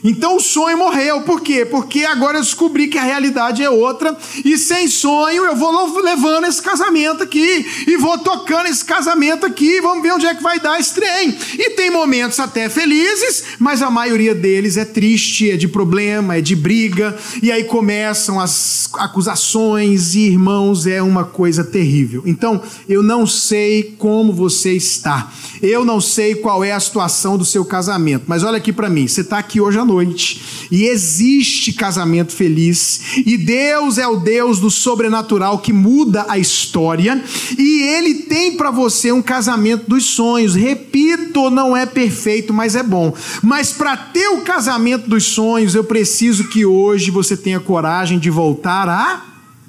[0.04, 1.22] Então o sonho morreu.
[1.22, 1.64] Por quê?
[1.64, 4.14] Porque agora eu descobri que a realidade é outra.
[4.44, 7.66] E sem sonho eu vou levando esse casamento aqui.
[7.86, 9.80] E vou tocando esse casamento aqui.
[9.80, 11.34] Vamos ver onde é que vai dar esse trem.
[11.54, 16.42] E tem momentos até felizes, mas a maioria deles é triste, é de problema, é
[16.42, 17.16] de briga.
[17.42, 20.14] E aí começam as acusações.
[20.14, 22.22] E irmãos, é uma coisa terrível.
[22.26, 25.32] Então eu não sei como você está.
[25.62, 28.24] Eu não sei qual é a situação do seu casamento.
[28.26, 29.08] Mas olha aqui para mim.
[29.08, 30.68] Você está aqui hoje à noite noite.
[30.70, 33.00] E existe casamento feliz.
[33.24, 37.22] E Deus é o Deus do sobrenatural que muda a história.
[37.56, 40.54] E Ele tem para você um casamento dos sonhos.
[40.54, 43.14] Repito, não é perfeito, mas é bom.
[43.42, 48.30] Mas para ter o casamento dos sonhos, eu preciso que hoje você tenha coragem de
[48.30, 49.24] voltar a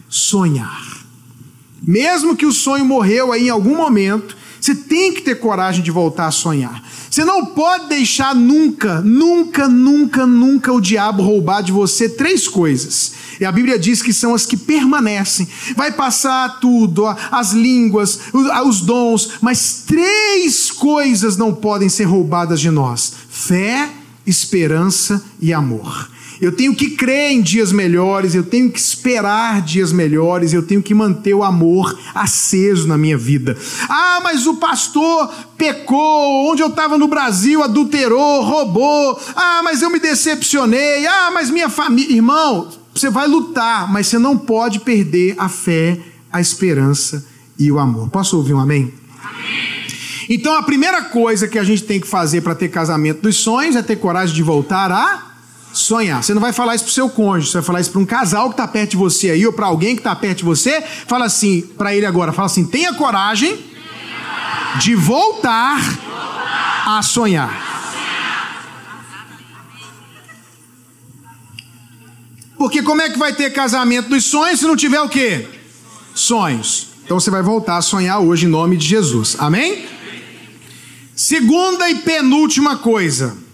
[0.10, 0.96] sonhar.
[1.82, 5.92] Mesmo que o sonho morreu aí em algum momento, você tem que ter coragem de
[5.92, 6.82] voltar a sonhar.
[7.16, 13.14] Você não pode deixar nunca, nunca, nunca, nunca o diabo roubar de você três coisas.
[13.40, 15.48] E a Bíblia diz que são as que permanecem.
[15.78, 22.70] Vai passar tudo, as línguas, os dons, mas três coisas não podem ser roubadas de
[22.70, 23.90] nós: fé,
[24.28, 26.10] esperança e amor.
[26.42, 30.82] Eu tenho que crer em dias melhores, eu tenho que esperar dias melhores, eu tenho
[30.82, 33.58] que manter o amor aceso na minha vida.
[33.88, 39.20] Ah, mas o pastor pecou, onde eu estava no Brasil adulterou, roubou.
[39.36, 41.06] Ah, mas eu me decepcionei.
[41.08, 42.16] Ah, mas minha família.
[42.16, 46.00] Irmão, você vai lutar, mas você não pode perder a fé,
[46.32, 47.26] a esperança
[47.58, 48.10] e o amor.
[48.10, 48.94] Posso ouvir um amém?
[49.24, 49.76] Amém.
[50.30, 53.76] Então a primeira coisa que a gente tem que fazer para ter casamento dos sonhos
[53.76, 55.35] é ter coragem de voltar a
[55.78, 56.24] sonhar.
[56.24, 58.48] Você não vai falar isso pro seu cônjuge, você vai falar isso para um casal
[58.50, 60.82] que está perto de você aí, ou para alguém que está perto de você.
[60.82, 63.58] Fala assim para ele agora, fala assim: tenha coragem
[64.80, 65.80] de voltar
[66.86, 67.74] a sonhar.
[72.58, 75.48] Porque como é que vai ter casamento dos sonhos se não tiver o quê?
[76.14, 76.88] Sonhos.
[77.04, 79.36] Então você vai voltar a sonhar hoje em nome de Jesus.
[79.38, 79.86] Amém?
[81.16, 83.45] Segunda e penúltima coisa.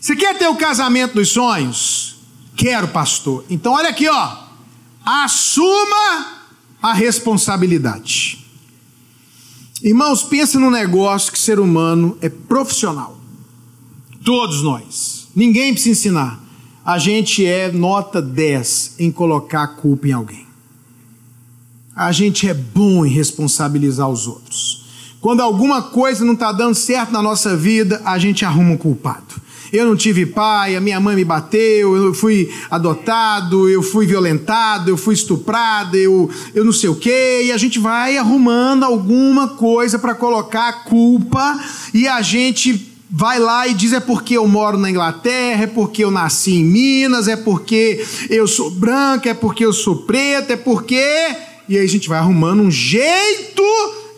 [0.00, 2.16] Você quer ter o casamento dos sonhos?
[2.56, 3.44] Quero, pastor.
[3.50, 4.36] Então olha aqui, ó.
[5.04, 6.38] Assuma
[6.80, 8.44] a responsabilidade.
[9.82, 13.18] Irmãos, pense num negócio que ser humano é profissional.
[14.24, 15.28] Todos nós.
[15.34, 16.40] Ninguém precisa ensinar.
[16.84, 20.46] A gente é nota 10 em colocar a culpa em alguém.
[21.94, 24.84] A gente é bom em responsabilizar os outros.
[25.20, 29.47] Quando alguma coisa não está dando certo na nossa vida, a gente arruma um culpado.
[29.72, 34.90] Eu não tive pai, a minha mãe me bateu, eu fui adotado, eu fui violentado,
[34.90, 39.48] eu fui estuprado, eu, eu não sei o quê, e a gente vai arrumando alguma
[39.48, 41.58] coisa para colocar a culpa
[41.92, 46.04] e a gente vai lá e diz é porque eu moro na Inglaterra, é porque
[46.04, 50.56] eu nasci em Minas, é porque eu sou branca, é porque eu sou preta, é
[50.56, 51.02] porque.
[51.68, 53.62] E aí a gente vai arrumando um jeito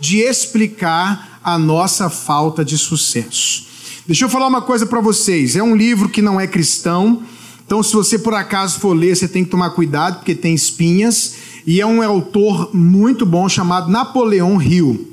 [0.01, 3.70] de explicar a nossa falta de sucesso.
[4.11, 7.23] Deixa eu falar uma coisa para vocês: é um livro que não é cristão,
[7.65, 11.37] então se você por acaso for ler, você tem que tomar cuidado, porque tem espinhas,
[11.65, 15.13] e é um autor muito bom chamado Napoleão Hill.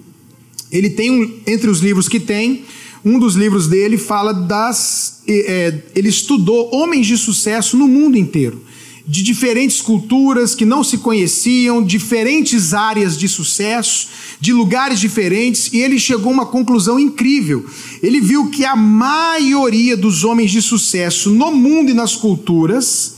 [0.72, 2.66] Ele tem, um, entre os livros que tem,
[3.06, 5.22] um dos livros dele fala das.
[5.28, 8.64] É, ele estudou homens de sucesso no mundo inteiro,
[9.08, 15.78] de diferentes culturas que não se conheciam, diferentes áreas de sucesso, de lugares diferentes, e
[15.78, 17.66] ele chegou a uma conclusão incrível.
[18.04, 23.17] Ele viu que a maioria dos homens de sucesso no mundo e nas culturas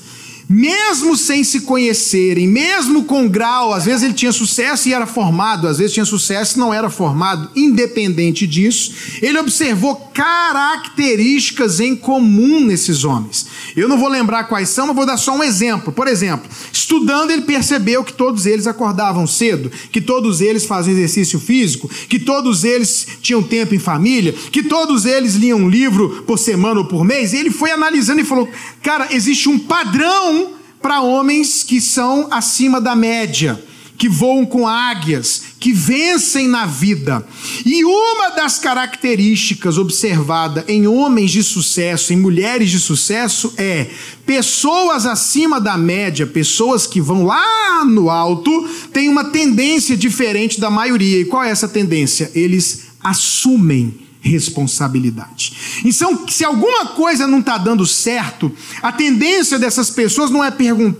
[0.49, 5.67] mesmo sem se conhecerem, mesmo com grau, às vezes ele tinha sucesso e era formado,
[5.67, 12.62] às vezes tinha sucesso e não era formado, independente disso, ele observou características em comum
[12.62, 13.45] nesses homens.
[13.75, 15.93] Eu não vou lembrar quais são, mas vou dar só um exemplo.
[15.93, 21.39] Por exemplo, estudando, ele percebeu que todos eles acordavam cedo, que todos eles faziam exercício
[21.39, 26.39] físico, que todos eles tinham tempo em família, que todos eles liam um livro por
[26.39, 27.33] semana ou por mês.
[27.33, 28.49] E ele foi analisando e falou:
[28.81, 30.38] cara, existe um padrão
[30.82, 33.62] para homens que são acima da média,
[33.98, 37.26] que voam com águias, que vencem na vida.
[37.65, 43.88] E uma das características observada em homens de sucesso, em mulheres de sucesso, é
[44.26, 50.70] pessoas acima da média, pessoas que vão lá no alto, têm uma tendência diferente da
[50.70, 51.20] maioria.
[51.20, 52.32] E qual é essa tendência?
[52.34, 55.82] Eles assumem responsabilidade.
[55.86, 58.51] Então, se alguma coisa não está dando certo,
[58.82, 60.53] a tendência dessas pessoas não é,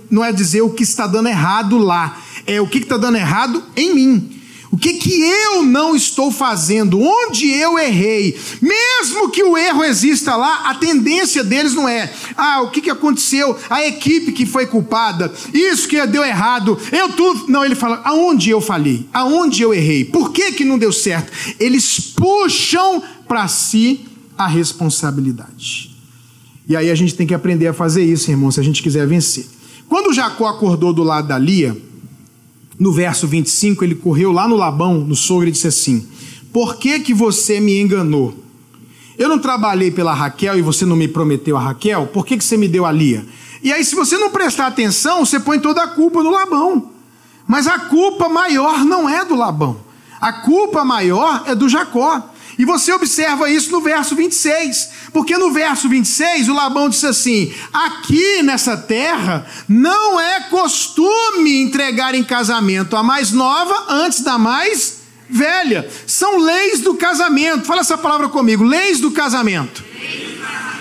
[0.10, 3.63] não é dizer o que está dando errado lá, é o que está dando errado
[3.75, 4.38] em mim.
[4.71, 6.99] O que, que eu não estou fazendo?
[7.01, 8.39] Onde eu errei?
[8.62, 12.89] Mesmo que o erro exista lá, a tendência deles não é, ah, o que, que
[12.89, 13.58] aconteceu?
[13.67, 17.45] A equipe que foi culpada, isso que deu errado, eu tudo.
[17.47, 19.08] Não, ele fala, aonde eu falhei?
[19.12, 20.05] Aonde eu errei?
[20.05, 21.32] Por que, que não deu certo?
[21.60, 24.01] Eles puxam para si
[24.38, 25.95] a responsabilidade.
[26.67, 29.08] E aí a gente tem que aprender a fazer isso, irmão, se a gente quiser
[29.08, 29.47] vencer.
[29.88, 31.75] Quando Jacó acordou do lado da Lia,
[32.80, 36.08] no verso 25, ele correu lá no Labão, no sogro, e disse assim:
[36.54, 38.34] Por que, que você me enganou?
[39.18, 42.44] Eu não trabalhei pela Raquel e você não me prometeu a Raquel, por que, que
[42.44, 43.26] você me deu a Lia?
[43.62, 46.92] E aí, se você não prestar atenção, você põe toda a culpa no Labão.
[47.46, 49.78] Mas a culpa maior não é do Labão.
[50.22, 52.29] A culpa maior é do Jacó.
[52.60, 57.54] E você observa isso no verso 26, porque no verso 26 o Labão disse assim:
[57.72, 64.98] Aqui nessa terra não é costume entregar em casamento a mais nova antes da mais
[65.30, 65.89] velha.
[66.06, 67.65] São leis do casamento.
[67.65, 69.82] Fala essa palavra comigo: leis do casamento.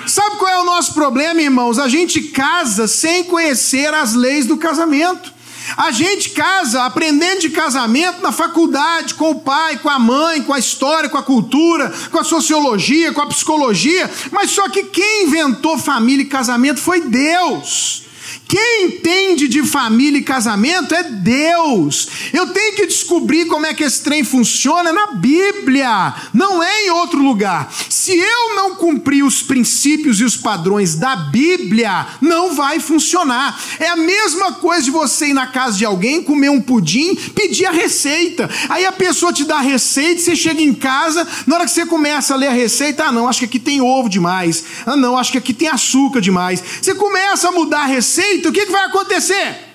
[0.04, 1.78] Sabe qual é o nosso problema, irmãos?
[1.78, 5.32] A gente casa sem conhecer as leis do casamento.
[5.76, 10.52] A gente casa aprendendo de casamento na faculdade, com o pai, com a mãe, com
[10.52, 15.24] a história, com a cultura, com a sociologia, com a psicologia, mas só que quem
[15.24, 18.07] inventou família e casamento foi Deus.
[18.48, 22.08] Quem entende de família e casamento é Deus.
[22.32, 26.90] Eu tenho que descobrir como é que esse trem funciona na Bíblia, não é em
[26.90, 27.70] outro lugar.
[27.90, 33.60] Se eu não cumprir os princípios e os padrões da Bíblia, não vai funcionar.
[33.78, 37.66] É a mesma coisa de você ir na casa de alguém, comer um pudim, pedir
[37.66, 38.48] a receita.
[38.70, 41.84] Aí a pessoa te dá a receita, você chega em casa, na hora que você
[41.84, 44.64] começa a ler a receita, ah, não, acho que aqui tem ovo demais.
[44.86, 46.64] Ah, não, acho que aqui tem açúcar demais.
[46.80, 49.68] Você começa a mudar a receita o que, que vai acontecer?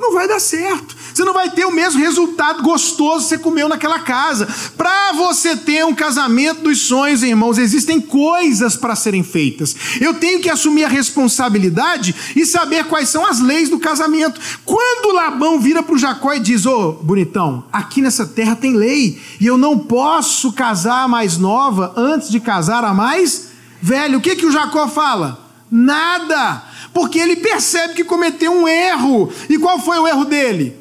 [0.00, 0.96] Não vai dar certo.
[1.12, 4.48] Você não vai ter o mesmo resultado gostoso que você comeu naquela casa.
[4.74, 9.76] Para você ter um casamento dos sonhos, irmãos, existem coisas para serem feitas.
[10.00, 14.40] Eu tenho que assumir a responsabilidade e saber quais são as leis do casamento.
[14.64, 18.74] Quando Labão vira para o Jacó e diz: Ô, oh, bonitão, aqui nessa terra tem
[18.74, 23.48] lei e eu não posso casar a mais nova antes de casar a mais
[23.82, 24.16] velha.
[24.16, 25.46] O que, que o Jacó fala?
[25.70, 29.32] Nada porque ele percebe que cometeu um erro.
[29.48, 30.76] E qual foi o erro dele?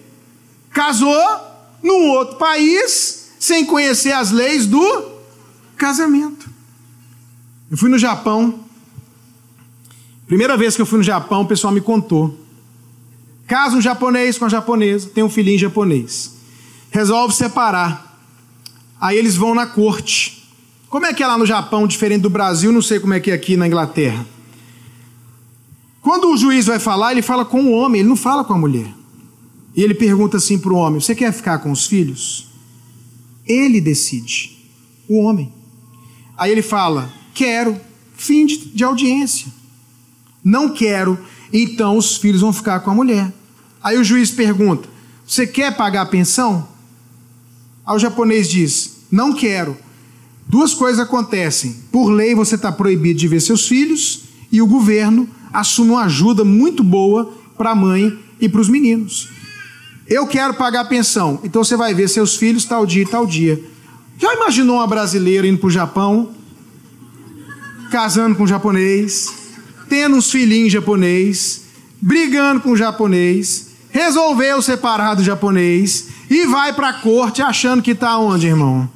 [0.72, 1.24] Casou
[1.82, 5.12] num outro país sem conhecer as leis do
[5.78, 6.50] casamento.
[7.72, 8.60] Eu fui no Japão.
[10.28, 12.38] Primeira vez que eu fui no Japão, o pessoal me contou.
[13.48, 16.36] Casa um japonês com a japonesa, tem um filhinho japonês.
[16.91, 18.19] Resolve separar.
[19.02, 20.48] Aí eles vão na corte.
[20.89, 23.32] Como é que é lá no Japão, diferente do Brasil, não sei como é que
[23.32, 24.26] é aqui na Inglaterra.
[26.02, 28.58] Quando o juiz vai falar, ele fala com o homem, ele não fala com a
[28.58, 28.93] mulher.
[29.76, 32.47] E ele pergunta assim para o homem: Você quer ficar com os filhos?
[33.45, 34.58] Ele decide,
[35.08, 35.52] o homem.
[36.38, 37.80] Aí ele fala: Quero,
[38.16, 39.47] fim de, de audiência.
[40.43, 41.20] Não quero,
[41.52, 43.32] então os filhos vão ficar com a mulher.
[43.84, 44.88] Aí o juiz pergunta:
[45.28, 46.68] Você quer pagar a pensão?
[47.86, 49.78] Aí o japonês diz: Não quero.
[50.47, 51.76] Duas coisas acontecem.
[51.91, 54.22] Por lei, você está proibido de ver seus filhos,
[54.52, 59.30] e o governo assume uma ajuda muito boa para a mãe e para os meninos.
[60.08, 63.62] Eu quero pagar pensão, então você vai ver seus filhos tal dia e tal dia.
[64.18, 66.32] Já imaginou uma brasileira indo para o Japão,
[67.91, 69.32] casando com um japonês,
[69.88, 71.64] tendo uns filhinhos japonês,
[72.02, 77.91] brigando com o japonês, resolveu separar do japonês e vai para a corte achando que
[77.91, 78.89] está onde, irmão?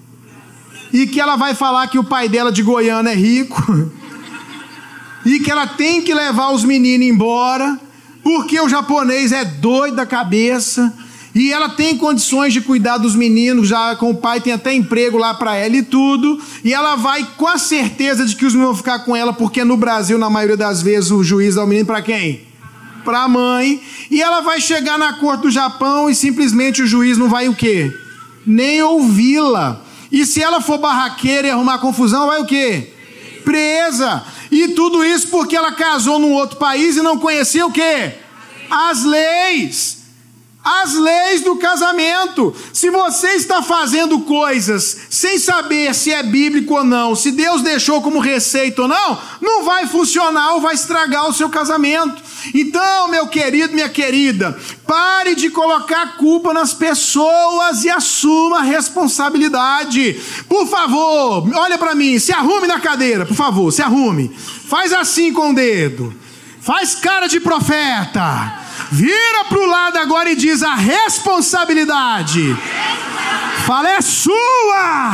[0.91, 3.89] E que ela vai falar que o pai dela de Goiânia é rico
[5.25, 7.79] e que ela tem que levar os meninos embora
[8.23, 10.93] porque o japonês é doido da cabeça
[11.35, 15.17] e ela tem condições de cuidar dos meninos, já com o pai tem até emprego
[15.17, 18.75] lá para ela e tudo, e ela vai com a certeza de que os meninos
[18.75, 21.67] vão ficar com ela, porque no Brasil, na maioria das vezes, o juiz dá o
[21.67, 22.41] menino para quem?
[23.03, 27.17] Para a mãe, e ela vai chegar na corte do Japão e simplesmente o juiz
[27.17, 27.91] não vai o quê?
[28.45, 29.81] Nem ouvi-la.
[30.11, 32.92] E se ela for barraqueira e arrumar confusão, vai o quê?
[33.43, 34.23] Presa.
[34.51, 38.13] E tudo isso porque ela casou num outro país e não conhecia o quê?
[38.69, 40.03] As leis
[40.63, 42.55] as leis do casamento.
[42.71, 48.01] Se você está fazendo coisas sem saber se é bíblico ou não, se Deus deixou
[48.01, 52.21] como receita ou não, não vai funcionar ou vai estragar o seu casamento.
[52.53, 60.19] Então, meu querido, minha querida, pare de colocar culpa nas pessoas e assuma a responsabilidade.
[60.49, 64.29] Por favor, olha para mim, se arrume na cadeira, por favor, se arrume.
[64.67, 66.13] Faz assim com o dedo.
[66.61, 68.59] Faz cara de profeta.
[68.91, 72.55] Vira para o lado agora e diz: a responsabilidade.
[73.65, 75.11] Fala, é sua.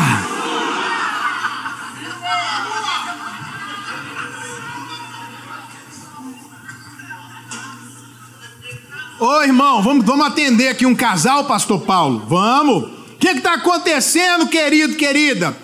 [9.19, 12.25] Ô irmão, vamos, vamos atender aqui um casal, Pastor Paulo.
[12.27, 12.83] Vamos.
[12.83, 15.55] O que está acontecendo, querido, querida?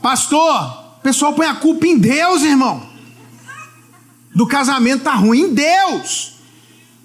[0.00, 2.82] Pastor, o pessoal põe a culpa em Deus, irmão.
[4.34, 6.36] Do casamento tá ruim em Deus.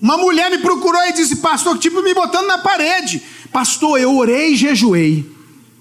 [0.02, 3.22] Uma mulher me procurou e disse, pastor, tipo me botando na parede.
[3.52, 5.30] Pastor, eu orei e jejuei.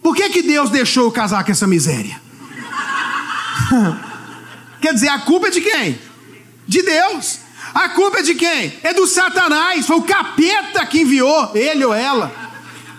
[0.02, 2.20] Por que, que Deus deixou eu casar com essa miséria?
[4.80, 5.98] Quer dizer, a culpa é de quem?
[6.66, 7.39] De Deus.
[7.75, 8.73] A culpa é de quem?
[8.83, 9.87] É do Satanás.
[9.87, 12.33] Foi o capeta que enviou ele ou ela.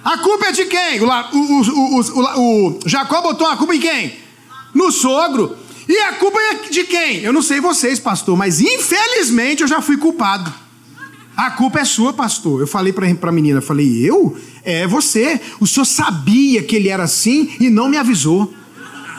[0.04, 1.00] A culpa é de quem?
[1.02, 4.16] O, o, o, o Jacó botou a culpa em quem?
[4.74, 5.56] No sogro.
[5.88, 7.20] E a culpa é de quem?
[7.20, 10.52] Eu não sei vocês, pastor, mas infelizmente eu já fui culpado.
[11.36, 12.62] A culpa é sua, pastor.
[12.62, 14.38] Eu falei para a menina, falei, eu?
[14.64, 15.40] É você.
[15.60, 18.54] O senhor sabia que ele era assim e não me avisou.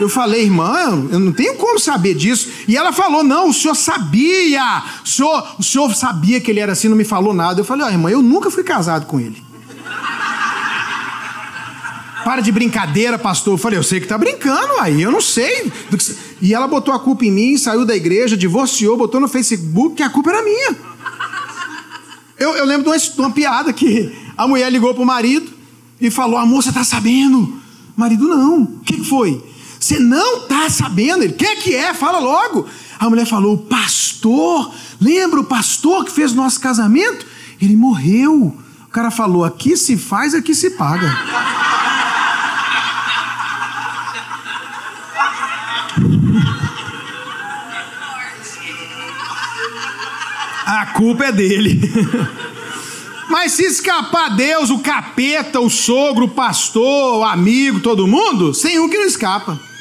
[0.00, 2.48] Eu falei, irmã, eu não tenho como saber disso.
[2.66, 4.82] E ela falou, não, o senhor sabia.
[5.04, 7.60] O senhor, o senhor sabia que ele era assim, não me falou nada.
[7.60, 9.42] Eu falei, ó, oh, irmã, eu nunca fui casado com ele.
[12.24, 13.54] Para de brincadeira, pastor.
[13.54, 15.70] Eu falei, eu sei que tá brincando, aí eu não sei.
[16.40, 20.02] E ela botou a culpa em mim, saiu da igreja, divorciou, botou no Facebook que
[20.02, 20.76] a culpa era minha.
[22.38, 25.48] Eu, eu lembro de uma, de uma, piada que a mulher ligou para o marido
[26.00, 27.60] e falou: A moça está sabendo.
[27.96, 28.62] Marido, não.
[28.62, 29.40] O que, que foi?
[29.82, 31.24] Você não está sabendo.
[31.24, 31.92] Ele, o que, que é?
[31.92, 32.68] Fala logo.
[33.00, 37.26] A mulher falou: pastor, lembra o pastor que fez o nosso casamento?
[37.60, 38.56] Ele morreu.
[38.86, 41.10] O cara falou: Aqui se faz, aqui se paga.
[50.64, 51.80] A culpa é dele.
[53.28, 58.78] Mas se escapar Deus, o capeta, o sogro, o pastor, o amigo, todo mundo, sem
[58.78, 59.71] um que não escapa.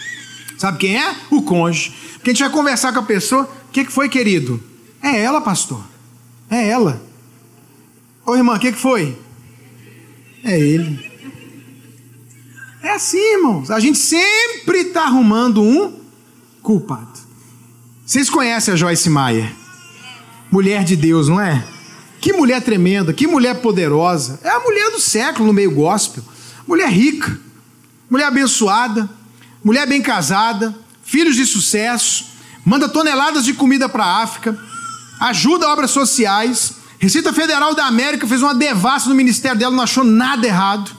[0.62, 1.16] Sabe quem é?
[1.32, 1.92] O cônjuge.
[2.14, 3.50] Porque a gente vai conversar com a pessoa.
[3.68, 4.62] O que, que foi, querido?
[5.02, 5.84] É ela, pastor.
[6.52, 7.02] É ela.
[8.24, 9.18] Ô irmã, o que, que foi?
[10.44, 11.04] É ele.
[12.84, 13.72] É assim, irmãos.
[13.72, 16.00] A gente sempre está arrumando um
[16.62, 17.20] culpado.
[18.06, 19.52] Vocês conhecem a Joyce Meyer?
[20.52, 21.66] Mulher de Deus, não é?
[22.20, 24.40] Que mulher tremenda, que mulher poderosa.
[24.44, 26.24] É a mulher do século no meio gospel.
[26.68, 27.36] Mulher rica,
[28.08, 29.10] mulher abençoada,
[29.64, 32.26] mulher bem casada, filhos de sucesso,
[32.66, 34.58] manda toneladas de comida para a África,
[35.20, 36.74] ajuda obras sociais.
[37.00, 40.92] Receita Federal da América fez uma devassa no ministério dela, não achou nada errado.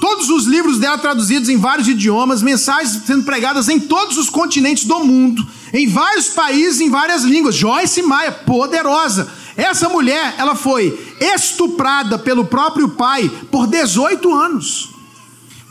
[0.00, 4.84] Todos os livros dela traduzidos em vários idiomas, mensagens sendo pregadas em todos os continentes
[4.84, 7.56] do mundo, em vários países, em várias línguas.
[7.56, 9.28] Joyce Maia, poderosa.
[9.56, 14.90] Essa mulher, ela foi estuprada pelo próprio pai por 18 anos,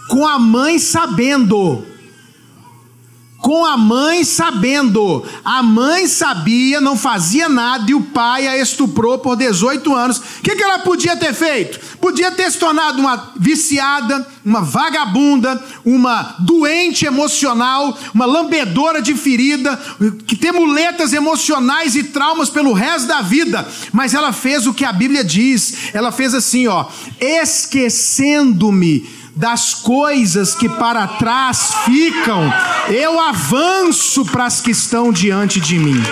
[0.09, 1.85] com a mãe sabendo
[3.37, 5.23] com a mãe sabendo.
[5.43, 10.17] A mãe sabia, não fazia nada e o pai a estuprou por 18 anos.
[10.17, 11.79] O que, que ela podia ter feito?
[11.97, 19.79] Podia ter se tornado uma viciada, uma vagabunda, uma doente emocional, uma lambedora de ferida,
[20.25, 23.67] que tem muletas emocionais e traumas pelo resto da vida.
[23.91, 25.93] Mas ela fez o que a Bíblia diz.
[25.93, 26.85] Ela fez assim, ó,
[27.19, 32.51] esquecendo-me das coisas que para trás ficam,
[32.89, 36.03] eu avanço para as que estão diante de mim.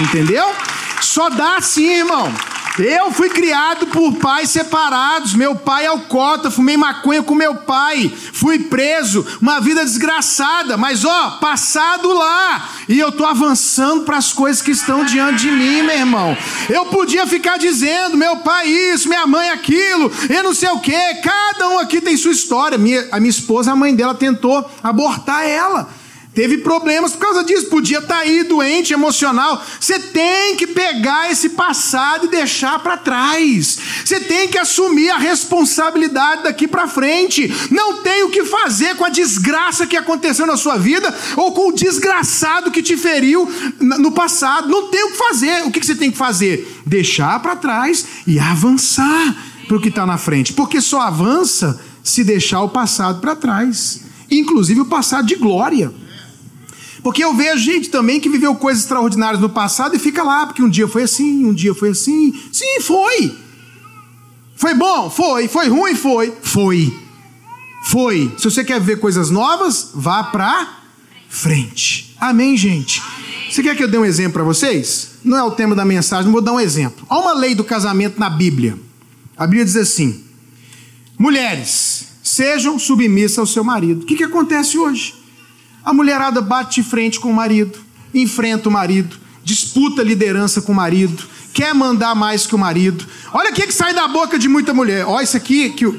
[0.00, 0.54] Entendeu?
[1.00, 2.32] Só dá assim, irmão.
[2.78, 5.34] Eu fui criado por pais separados.
[5.34, 8.12] Meu pai é alcoólatra, fumei maconha com meu pai.
[8.32, 12.68] Fui preso, uma vida desgraçada, mas ó, passado lá.
[12.88, 16.36] E eu tô avançando para as coisas que estão diante de mim, meu irmão.
[16.68, 21.16] Eu podia ficar dizendo, meu pai isso, minha mãe aquilo, eu não sei o quê.
[21.22, 22.78] Cada um aqui tem sua história.
[22.78, 25.97] Minha, a minha esposa, a mãe dela tentou abortar ela
[26.38, 29.60] teve problemas por causa disso, podia estar tá aí doente, emocional.
[29.80, 33.76] Você tem que pegar esse passado e deixar para trás.
[34.04, 37.52] Você tem que assumir a responsabilidade daqui para frente.
[37.72, 41.70] Não tem o que fazer com a desgraça que aconteceu na sua vida ou com
[41.70, 44.68] o desgraçado que te feriu no passado.
[44.68, 45.66] Não tem o que fazer.
[45.66, 46.80] O que você tem que fazer?
[46.86, 49.34] Deixar para trás e avançar
[49.66, 54.02] para o que está na frente, porque só avança se deixar o passado para trás,
[54.30, 55.92] inclusive o passado de glória.
[57.08, 60.62] Porque eu vejo gente também que viveu coisas extraordinárias no passado e fica lá, porque
[60.62, 62.38] um dia foi assim, um dia foi assim.
[62.52, 63.34] Sim, foi.
[64.54, 65.08] Foi bom?
[65.08, 65.48] Foi.
[65.48, 65.94] Foi ruim?
[65.94, 66.34] Foi.
[66.42, 66.94] Foi.
[67.84, 68.30] Foi.
[68.36, 70.80] Se você quer ver coisas novas, vá para
[71.30, 72.14] frente.
[72.20, 73.02] Amém, gente?
[73.50, 75.12] Você quer que eu dê um exemplo para vocês?
[75.24, 77.06] Não é o tema da mensagem, mas vou dar um exemplo.
[77.08, 78.78] Há uma lei do casamento na Bíblia.
[79.34, 80.22] A Bíblia diz assim:
[81.18, 84.02] mulheres, sejam submissas ao seu marido.
[84.02, 85.17] O que, que acontece hoje?
[85.88, 87.78] A mulherada bate de frente com o marido,
[88.12, 91.24] enfrenta o marido, disputa liderança com o marido,
[91.54, 93.06] quer mandar mais que o marido.
[93.32, 95.06] Olha o que sai da boca de muita mulher.
[95.06, 95.90] Olha isso aqui, que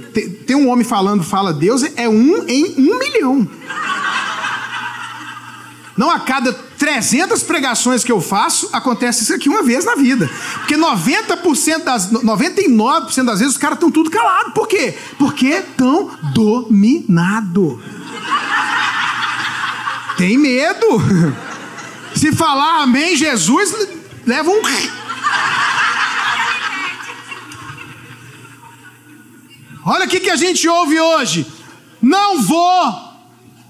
[0.46, 3.50] tem um homem falando, fala Deus, é um em um milhão.
[5.98, 10.30] Não a cada 300 pregações que eu faço, acontece isso aqui uma vez na vida.
[10.60, 14.54] Porque 90% das 99% das vezes os caras estão tudo calados.
[14.54, 14.96] Por quê?
[15.18, 17.80] Porque estão dominados.
[20.20, 20.86] Tem medo.
[22.14, 23.88] Se falar amém, Jesus,
[24.28, 24.62] leva um.
[29.86, 31.48] Olha o que a gente ouve hoje.
[32.02, 33.14] Não vou,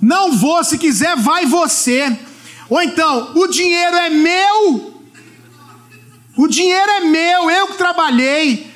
[0.01, 2.17] não vou, se quiser, vai você.
[2.67, 5.03] Ou então, o dinheiro é meu,
[6.35, 8.68] o dinheiro é meu, eu que trabalhei.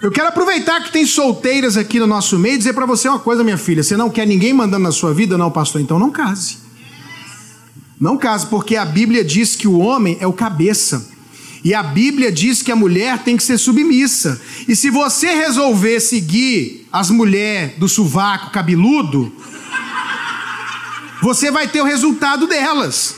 [0.00, 3.18] Eu quero aproveitar que tem solteiras aqui no nosso meio e dizer para você uma
[3.18, 3.82] coisa, minha filha.
[3.82, 5.80] Você não quer ninguém mandando na sua vida, não, pastor?
[5.80, 6.58] Então não case.
[8.00, 11.10] Não case, porque a Bíblia diz que o homem é o cabeça.
[11.64, 14.40] E a Bíblia diz que a mulher tem que ser submissa.
[14.68, 19.32] E se você resolver seguir as mulheres do sovaco cabeludo,
[21.20, 23.16] você vai ter o resultado delas.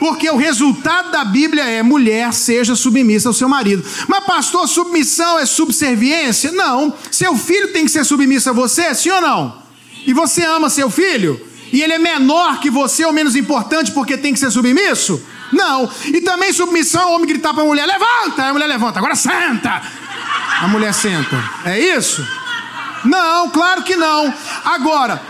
[0.00, 3.84] Porque o resultado da Bíblia é mulher seja submissa ao seu marido.
[4.08, 6.50] Mas, pastor, submissão é subserviência?
[6.50, 6.94] Não.
[7.10, 9.62] Seu filho tem que ser submisso a você, sim ou não?
[10.06, 11.38] E você ama seu filho?
[11.70, 15.22] E ele é menor que você ou menos importante porque tem que ser submisso?
[15.52, 15.88] Não.
[16.06, 18.44] E também submissão o homem gritar para a mulher: levanta!
[18.44, 19.82] A mulher levanta, agora senta!
[20.62, 21.36] A mulher senta.
[21.66, 22.26] É isso?
[23.04, 24.32] Não, claro que não.
[24.64, 25.20] Agora,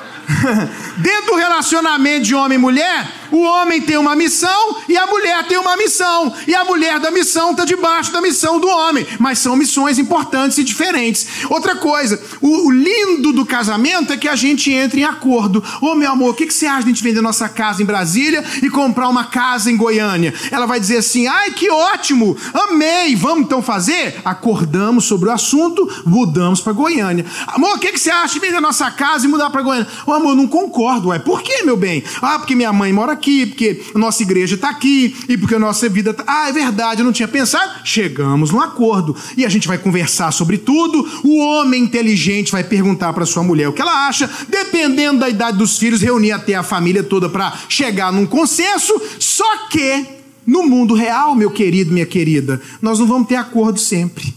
[0.97, 5.47] dentro do relacionamento de homem e mulher, o homem tem uma missão e a mulher
[5.47, 6.33] tem uma missão.
[6.47, 9.07] E a mulher da missão está debaixo da missão do homem.
[9.19, 11.27] Mas são missões importantes e diferentes.
[11.49, 15.63] Outra coisa, o, lindo do casamento é que a gente entra em acordo.
[15.81, 17.83] Ô oh, meu amor, o que, que você acha de a gente vender nossa casa
[17.83, 20.35] em Brasília e comprar uma casa em Goiânia?
[20.51, 24.21] Ela vai dizer assim: ai que ótimo, amei, vamos então fazer?
[24.25, 27.25] Acordamos sobre o assunto, mudamos para Goiânia.
[27.47, 29.89] Amor, o que, que você acha de vender nossa casa e mudar para Goiânia?
[30.07, 31.09] Ô oh, amor, não concordo.
[31.09, 32.03] Ué, por que, meu bem?
[32.21, 35.59] Ah, porque minha mãe mora aqui, porque a nossa igreja está aqui, e porque a
[35.59, 36.25] nossa vida está.
[36.27, 37.81] Ah, é verdade, eu não tinha pensado.
[37.85, 39.15] Chegamos num acordo.
[39.37, 41.07] E a gente vai conversar sobre tudo.
[41.23, 45.59] O homem inteligente vai perguntar para sua mulher o que ela acha, dependendo da idade
[45.59, 49.01] dos filhos, reunir até a família toda para chegar num consenso.
[49.19, 50.07] Só que,
[50.47, 54.35] no mundo real, meu querido, minha querida, nós não vamos ter acordo sempre.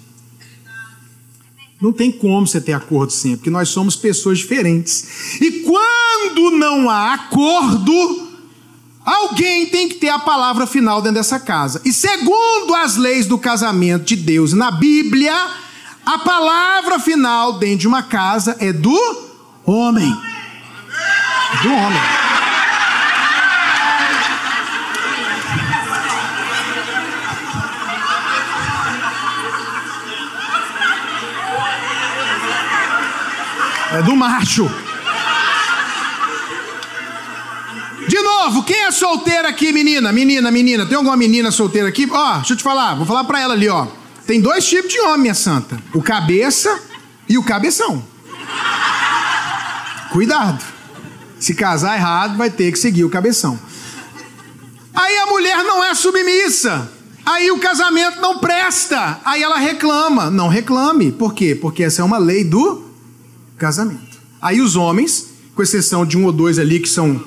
[1.82, 5.38] Não tem como você ter acordo sempre, porque nós somos pessoas diferentes.
[5.42, 8.23] E quando não há acordo,
[9.06, 11.82] alguém tem que ter a palavra final dentro dessa casa.
[11.84, 15.36] E segundo as leis do casamento de Deus na Bíblia,
[16.06, 18.98] a palavra final dentro de uma casa é do
[19.66, 20.12] homem.
[21.54, 22.02] É do homem.
[33.94, 34.83] É do macho.
[38.44, 40.12] Novo, quem é solteira aqui, menina?
[40.12, 40.86] Menina, menina.
[40.86, 42.08] Tem alguma menina solteira aqui?
[42.12, 43.88] Ó, deixa eu te falar, vou falar pra ela ali, ó.
[44.28, 46.82] Tem dois tipos de homem, minha santa: o cabeça
[47.28, 48.04] e o cabeção.
[50.12, 50.64] Cuidado.
[51.40, 53.60] Se casar errado, vai ter que seguir o cabeção.
[54.94, 56.90] Aí a mulher não é submissa.
[57.26, 59.20] Aí o casamento não presta.
[59.26, 60.30] Aí ela reclama.
[60.30, 61.12] Não reclame.
[61.12, 61.56] Por quê?
[61.56, 62.84] Porque essa é uma lei do
[63.58, 64.20] casamento.
[64.42, 67.22] Aí os homens, com exceção de um ou dois ali que são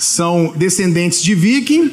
[0.00, 1.92] são descendentes de viking,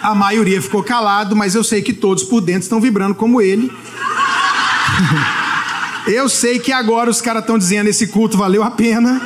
[0.00, 3.70] a maioria ficou calado, mas eu sei que todos por dentro estão vibrando como ele.
[6.08, 9.20] eu sei que agora os caras estão dizendo esse culto valeu a pena.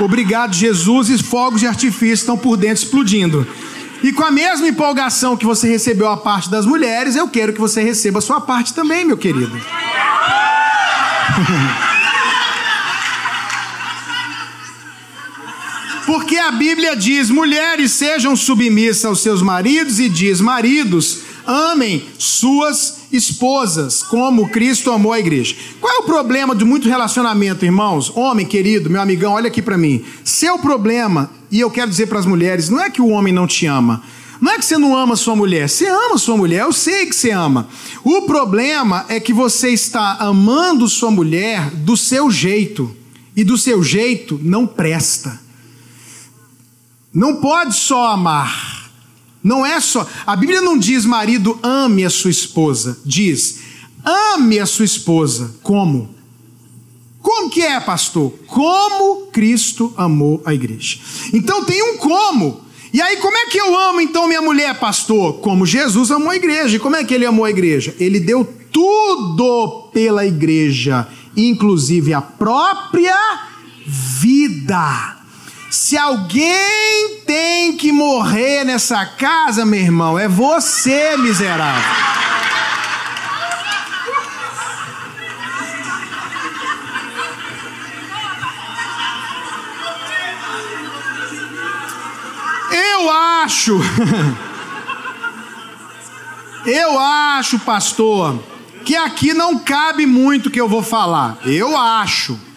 [0.00, 3.46] Obrigado, Jesus, e fogos de artifício estão por dentro explodindo.
[4.02, 7.60] E com a mesma empolgação que você recebeu a parte das mulheres, eu quero que
[7.60, 9.52] você receba a sua parte também, meu querido.
[16.08, 23.00] Porque a Bíblia diz: mulheres sejam submissas aos seus maridos, e diz: maridos, amem suas
[23.12, 25.54] esposas, como Cristo amou a igreja.
[25.78, 28.10] Qual é o problema de muito relacionamento, irmãos?
[28.16, 30.02] Homem querido, meu amigão, olha aqui para mim.
[30.24, 33.46] Seu problema, e eu quero dizer para as mulheres, não é que o homem não
[33.46, 34.02] te ama.
[34.40, 37.14] Não é que você não ama sua mulher, você ama sua mulher, eu sei que
[37.14, 37.68] você ama.
[38.02, 42.96] O problema é que você está amando sua mulher do seu jeito,
[43.36, 45.47] e do seu jeito não presta.
[47.12, 48.90] Não pode só amar.
[49.42, 50.06] Não é só.
[50.26, 52.98] A Bíblia não diz marido ame a sua esposa.
[53.04, 53.60] Diz
[54.04, 55.54] ame a sua esposa.
[55.62, 56.14] Como?
[57.20, 58.32] Como que é, pastor?
[58.46, 60.98] Como Cristo amou a igreja.
[61.32, 62.60] Então tem um como.
[62.92, 65.34] E aí, como é que eu amo então minha mulher, pastor?
[65.40, 66.76] Como Jesus amou a igreja.
[66.76, 67.94] E como é que ele amou a igreja?
[67.98, 71.06] Ele deu tudo pela igreja,
[71.36, 73.16] inclusive a própria
[73.86, 75.17] vida.
[75.70, 81.82] Se alguém tem que morrer nessa casa, meu irmão, é você, miserável.
[92.70, 93.78] Eu acho,
[96.64, 98.42] eu acho, pastor,
[98.86, 101.36] que aqui não cabe muito o que eu vou falar.
[101.44, 102.47] Eu acho.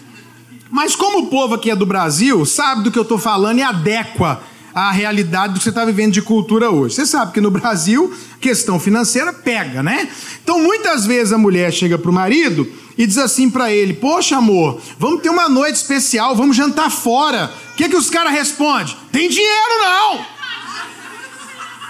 [0.71, 3.61] Mas como o povo aqui é do Brasil, sabe do que eu estou falando e
[3.61, 4.41] adequa
[4.73, 6.95] à realidade do que você está vivendo de cultura hoje.
[6.95, 10.07] Você sabe que no Brasil, questão financeira pega, né?
[10.41, 12.65] Então, muitas vezes a mulher chega para o marido
[12.97, 17.51] e diz assim para ele: Poxa, amor, vamos ter uma noite especial, vamos jantar fora.
[17.73, 18.95] O que, que os caras respondem?
[19.11, 20.40] Tem dinheiro não!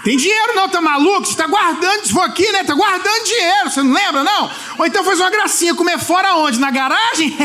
[0.04, 1.26] Tem dinheiro não, tá maluco?
[1.26, 2.64] Você tá guardando, se for aqui, né?
[2.64, 4.50] Tá guardando dinheiro, você não lembra, não?
[4.78, 6.58] Ou então faz uma gracinha, comer fora onde?
[6.58, 7.36] Na garagem?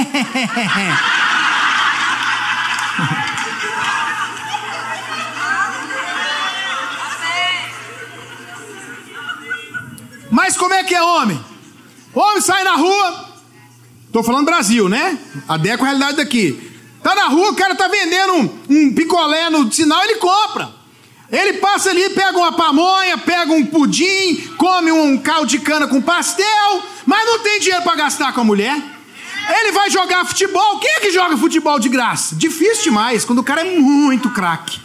[10.32, 11.40] Mas como é que é homem?
[12.14, 13.30] Homem sai na rua,
[14.12, 15.20] tô falando Brasil, né?
[15.48, 16.72] Adequa a realidade daqui.
[17.04, 20.77] Tá na rua, o cara tá vendendo um, um picolé no sinal, ele compra.
[21.32, 26.02] Ele passa ali, pega uma pamonha, pega um pudim, come um caldo de cana com
[26.02, 28.82] pastel, mas não tem dinheiro para gastar com a mulher.
[29.50, 30.80] Ele vai jogar futebol.
[30.80, 32.36] Quem é que joga futebol de graça?
[32.36, 34.80] Difícil demais, quando o cara é muito craque.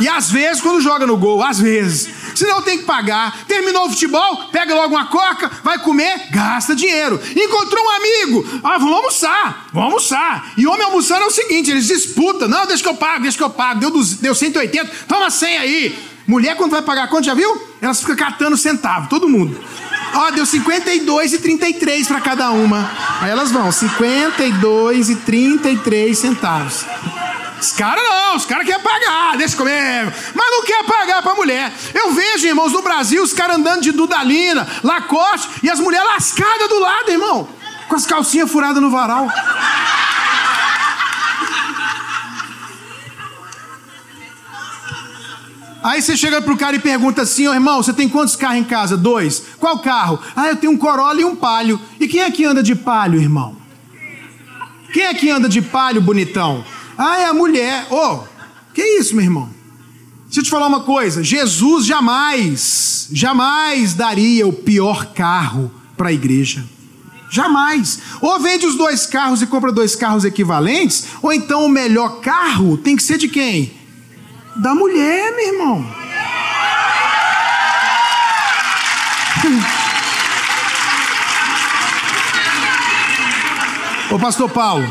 [0.00, 2.08] E às vezes, quando joga no gol, às vezes.
[2.34, 3.44] Senão tem que pagar.
[3.46, 7.20] Terminou o futebol, pega logo uma coca, vai comer, gasta dinheiro.
[7.36, 10.52] Encontrou um amigo, ah, vamos almoçar, vamos almoçar.
[10.56, 12.48] E homem almoçando é o seguinte: eles disputam.
[12.48, 13.80] Não, deixa que eu pago, deixa que eu pago.
[13.80, 15.98] Deu, deu 180, toma 100 aí.
[16.26, 17.60] Mulher, quando vai pagar a conta, já viu?
[17.82, 19.62] Elas ficam catando centavo, todo mundo.
[20.14, 22.90] Ó, deu 52 e 33 para cada uma.
[23.20, 26.84] Aí elas vão, 52 e 33 centavos.
[27.60, 28.93] Os caras não, os caras querem pagar,
[29.44, 30.12] deixa.
[30.34, 31.72] Mas não quer pagar pra mulher.
[31.92, 36.68] Eu vejo, irmãos, no Brasil, os caras andando de Dudalina, Lacoste, e as mulheres lascadas
[36.68, 37.48] do lado, irmão.
[37.88, 39.28] Com as calcinhas furadas no varal.
[45.82, 48.56] Aí você chega pro cara e pergunta assim, ô oh, irmão, você tem quantos carros
[48.56, 48.96] em casa?
[48.96, 49.44] Dois.
[49.60, 50.18] Qual carro?
[50.34, 51.78] Ah, eu tenho um Corolla e um Palio.
[52.00, 53.54] E quem é que anda de Palio, irmão?
[54.94, 56.64] Quem é que anda de Palio, bonitão?
[56.96, 57.86] Ah, é a mulher.
[57.90, 58.33] Ô, oh,
[58.74, 59.48] que isso, meu irmão?
[60.24, 61.22] Deixa eu te falar uma coisa.
[61.22, 66.64] Jesus jamais, jamais daria o pior carro para a igreja.
[67.30, 68.00] Jamais.
[68.20, 72.76] Ou vende os dois carros e compra dois carros equivalentes, ou então o melhor carro
[72.76, 73.84] tem que ser de quem?
[74.56, 75.84] da mulher, meu irmão.
[84.10, 84.88] Ô pastor Paulo,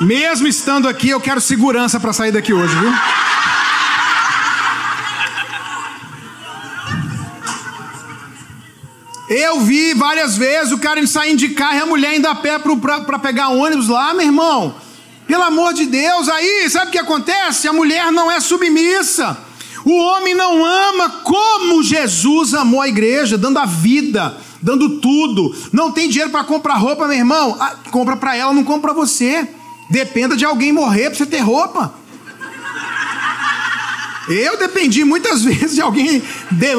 [0.00, 2.92] mesmo estando aqui, eu quero segurança para sair daqui hoje, viu?
[9.28, 12.58] Eu vi várias vezes o cara saindo de carro e a mulher indo a pé
[12.58, 14.76] para pegar ônibus lá, meu irmão.
[15.26, 17.66] Pelo amor de Deus, aí sabe o que acontece?
[17.66, 19.36] A mulher não é submissa.
[19.84, 25.54] O homem não ama como Jesus amou a igreja, dando a vida, dando tudo.
[25.72, 27.56] Não tem dinheiro para comprar roupa, meu irmão?
[27.58, 29.48] Ah, compra para ela, não compra para você.
[29.88, 31.94] Dependa de alguém morrer para você ter roupa.
[34.28, 36.22] Eu dependi muitas vezes de alguém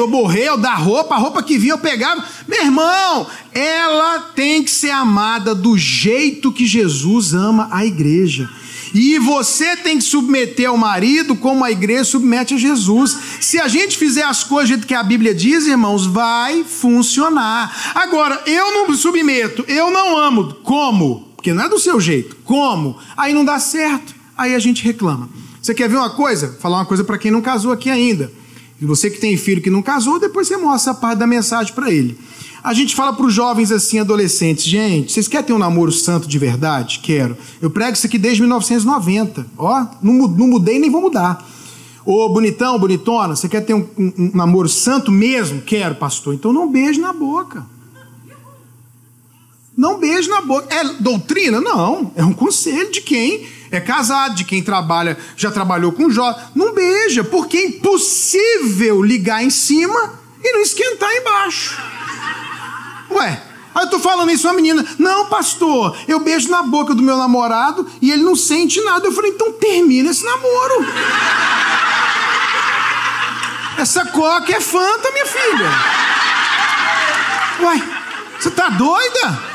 [0.08, 2.24] morrer ou dar roupa, a roupa que vinha eu pegava.
[2.46, 8.48] Meu irmão, ela tem que ser amada do jeito que Jesus ama a igreja.
[8.94, 13.16] E você tem que submeter ao marido como a igreja submete a Jesus.
[13.40, 17.92] Se a gente fizer as coisas do jeito que a Bíblia diz, irmãos, vai funcionar.
[17.94, 20.54] Agora, eu não submeto, eu não amo.
[20.62, 21.27] Como?
[21.38, 22.36] Porque não é do seu jeito.
[22.44, 22.96] Como?
[23.16, 24.12] Aí não dá certo.
[24.36, 25.28] Aí a gente reclama.
[25.62, 26.56] Você quer ver uma coisa?
[26.58, 28.30] Falar uma coisa para quem não casou aqui ainda.
[28.80, 31.72] E você que tem filho que não casou, depois você mostra a parte da mensagem
[31.72, 32.18] para ele.
[32.62, 36.26] A gente fala para os jovens assim, adolescentes, gente, vocês querem ter um namoro santo
[36.26, 36.98] de verdade?
[37.00, 37.36] Quero.
[37.62, 39.46] Eu prego isso aqui desde 1990.
[39.56, 41.48] Ó, não, mudei nem vou mudar.
[42.04, 45.62] Ô, bonitão, bonitona, você quer ter um, um, um namoro santo mesmo?
[45.62, 46.34] Quero, pastor.
[46.34, 47.64] Então não beije na boca.
[49.78, 50.74] Não beije na boca.
[50.74, 51.60] É doutrina?
[51.60, 52.10] Não.
[52.16, 56.42] É um conselho de quem é casado, de quem trabalha, já trabalhou com jovem.
[56.52, 61.80] Não beija, porque é impossível ligar em cima e não esquentar embaixo.
[63.12, 63.40] Ué,
[63.72, 64.84] aí eu tô falando isso a menina.
[64.98, 69.06] Não, pastor, eu beijo na boca do meu namorado e ele não sente nada.
[69.06, 70.86] Eu falei, então termina esse namoro.
[73.78, 75.70] Essa coca é fanta, minha filha.
[77.60, 77.88] Uai,
[78.40, 79.47] você tá doida?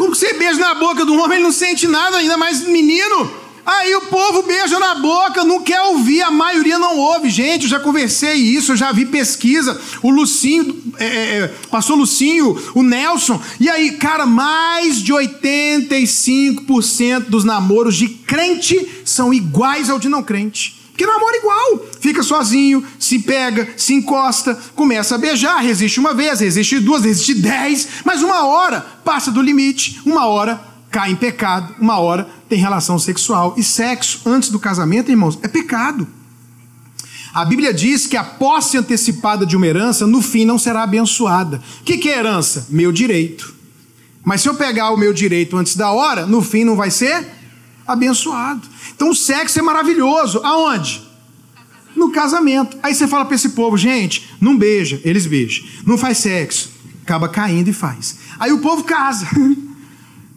[0.00, 3.30] Como você beija na boca do homem, ele não sente nada, ainda mais menino.
[3.66, 7.28] Aí o povo beija na boca, não quer ouvir, a maioria não ouve.
[7.28, 9.78] Gente, eu já conversei isso, eu já vi pesquisa.
[10.02, 13.38] O Lucinho, é, é, é Lucinho, o Nelson.
[13.60, 20.22] E aí, cara, mais de 85% dos namoros de crente são iguais ao de não
[20.22, 20.79] crente.
[21.00, 21.86] Porque namora igual.
[21.98, 27.32] Fica sozinho, se pega, se encosta, começa a beijar, resiste uma vez, resiste duas, resiste
[27.32, 32.58] dez, mas uma hora passa do limite, uma hora cai em pecado, uma hora tem
[32.58, 33.54] relação sexual.
[33.56, 36.06] E sexo antes do casamento, irmãos, é pecado.
[37.32, 41.62] A Bíblia diz que a posse antecipada de uma herança, no fim, não será abençoada.
[41.80, 42.66] O que, que é herança?
[42.68, 43.54] Meu direito.
[44.22, 47.39] Mas se eu pegar o meu direito antes da hora, no fim não vai ser
[47.92, 48.62] abençoado.
[48.94, 50.40] Então o sexo é maravilhoso.
[50.44, 51.02] Aonde?
[51.94, 52.78] No casamento.
[52.82, 55.64] Aí você fala para esse povo, gente, não beija, eles beijam.
[55.86, 56.70] Não faz sexo.
[57.02, 58.18] Acaba caindo e faz.
[58.38, 59.26] Aí o povo casa.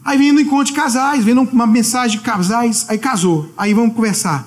[0.04, 3.50] Aí vem no encontro de casais, vem uma mensagem de casais, aí casou.
[3.56, 4.46] Aí vamos conversar.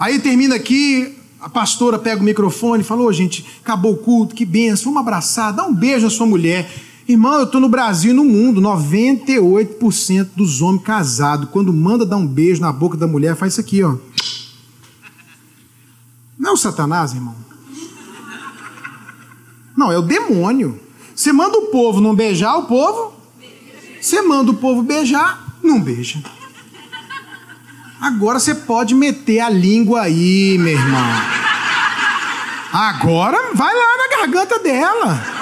[0.00, 4.34] Aí termina aqui, a pastora pega o microfone e fala: Ô, gente, acabou o culto,
[4.34, 6.70] que benção, vamos abraçar, dá um beijo à sua mulher.
[7.06, 12.16] Irmão, eu estou no Brasil e no mundo, 98% dos homens casados, quando manda dar
[12.16, 13.96] um beijo na boca da mulher, faz isso aqui, ó.
[16.38, 17.34] Não é o Satanás, irmão.
[19.76, 20.80] Não, é o demônio.
[21.14, 23.14] Você manda o povo não beijar, o povo.
[24.00, 26.22] Você manda o povo beijar, não beija.
[28.00, 31.06] Agora você pode meter a língua aí, meu irmão.
[32.72, 35.33] Agora vai lá na garganta dela.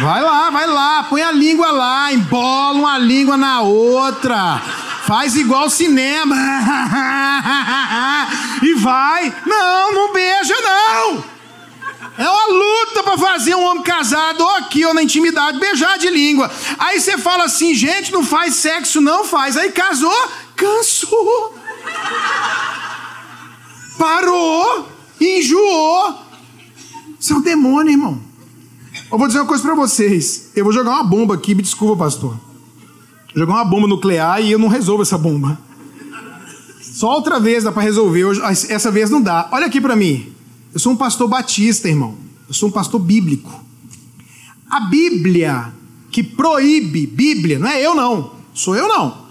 [0.00, 4.60] Vai lá, vai lá, põe a língua lá, embola uma língua na outra.
[5.06, 6.34] Faz igual cinema.
[8.62, 9.32] e vai.
[9.46, 11.24] Não, não beija, não.
[12.16, 16.10] É uma luta para fazer um homem casado, ou aqui, ou na intimidade, beijar de
[16.10, 16.50] língua.
[16.78, 19.56] Aí você fala assim, gente, não faz sexo, não faz.
[19.56, 21.58] Aí casou, cansou.
[23.98, 24.88] Parou,
[25.20, 26.18] enjoou.
[27.18, 28.23] Isso é um demônio, irmão.
[29.10, 30.50] Eu vou dizer uma coisa para vocês.
[30.54, 32.38] Eu vou jogar uma bomba aqui, me desculpa, pastor.
[33.34, 35.58] Jogar uma bomba nuclear e eu não resolvo essa bomba.
[36.80, 38.24] Só outra vez dá para resolver,
[38.68, 39.48] essa vez não dá.
[39.52, 40.32] Olha aqui para mim.
[40.72, 42.14] Eu sou um pastor batista, irmão.
[42.48, 43.64] Eu sou um pastor bíblico.
[44.70, 45.72] A Bíblia
[46.10, 49.24] que proíbe, Bíblia, não é eu não, sou eu não.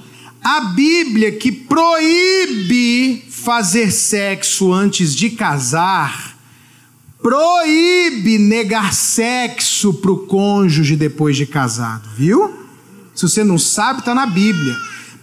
[0.44, 6.33] A Bíblia que proíbe fazer sexo antes de casar,
[7.24, 12.68] proíbe negar sexo para o cônjuge depois de casado, viu?
[13.16, 14.76] Se você não sabe, está na Bíblia.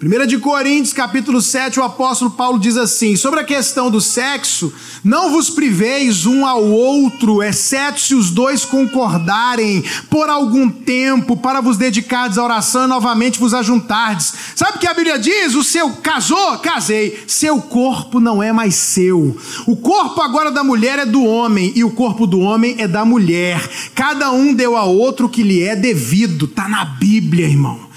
[0.02, 4.72] 1 de Coríntios, capítulo 7, o apóstolo Paulo diz assim: sobre a questão do sexo,
[5.04, 11.60] não vos priveis um ao outro, exceto se os dois concordarem por algum tempo para
[11.60, 14.32] vos dedicardes à oração e novamente vos ajuntardes.
[14.56, 15.54] Sabe o que a Bíblia diz?
[15.54, 16.56] O seu casou?
[16.60, 17.22] Casei.
[17.26, 19.36] Seu corpo não é mais seu.
[19.66, 23.04] O corpo agora da mulher é do homem e o corpo do homem é da
[23.04, 23.60] mulher.
[23.94, 26.48] Cada um deu a outro o que lhe é devido.
[26.48, 27.89] Tá na Bíblia, irmão.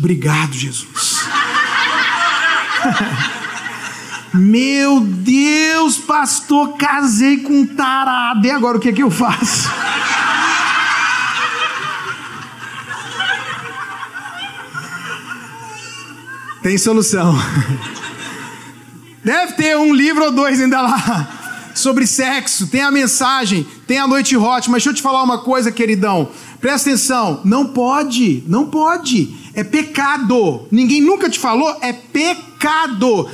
[0.00, 1.20] Obrigado, Jesus.
[4.32, 8.46] Meu Deus, pastor, casei com um tarado.
[8.46, 9.68] E agora o que é que eu faço?
[16.62, 17.34] Tem solução.
[19.22, 21.28] Deve ter um livro ou dois ainda lá
[21.74, 22.68] sobre sexo.
[22.68, 24.70] Tem a mensagem, tem a noite hot.
[24.70, 26.30] Mas deixa eu te falar uma coisa, queridão.
[26.60, 27.40] Presta atenção.
[27.44, 29.39] Não pode, não pode.
[29.54, 30.66] É pecado.
[30.70, 31.76] Ninguém nunca te falou?
[31.80, 33.28] É pecado.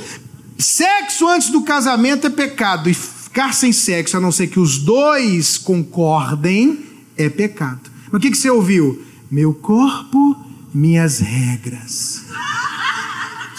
[0.57, 2.89] Sexo antes do casamento é pecado.
[2.89, 6.79] E ficar sem sexo, a não ser que os dois concordem,
[7.15, 7.81] é pecado.
[8.11, 9.01] Mas o que, que você ouviu?
[9.29, 10.35] Meu corpo,
[10.73, 12.23] minhas regras.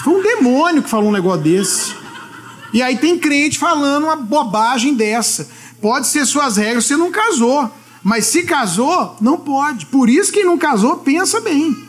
[0.02, 1.94] Foi um demônio que falou um negócio desse.
[2.72, 5.48] E aí tem crente falando uma bobagem dessa.
[5.80, 7.70] Pode ser suas regras, você não casou.
[8.02, 9.86] Mas se casou, não pode.
[9.86, 11.87] Por isso quem não casou, pensa bem.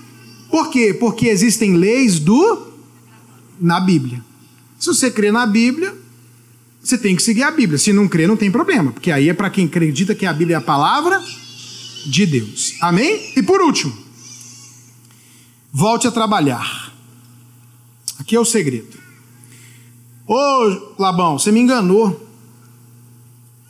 [0.50, 0.94] Por quê?
[0.94, 2.68] Porque existem leis do
[3.60, 4.24] na Bíblia.
[4.80, 5.96] Se você crê na Bíblia,
[6.82, 7.78] você tem que seguir a Bíblia.
[7.78, 10.56] Se não crê, não tem problema, porque aí é para quem acredita que a Bíblia
[10.56, 11.22] é a palavra
[12.06, 12.76] de Deus.
[12.82, 13.34] Amém?
[13.36, 13.94] E por último,
[15.72, 16.94] volte a trabalhar.
[18.18, 18.98] Aqui é o segredo.
[20.26, 22.28] Ô Labão, você me enganou.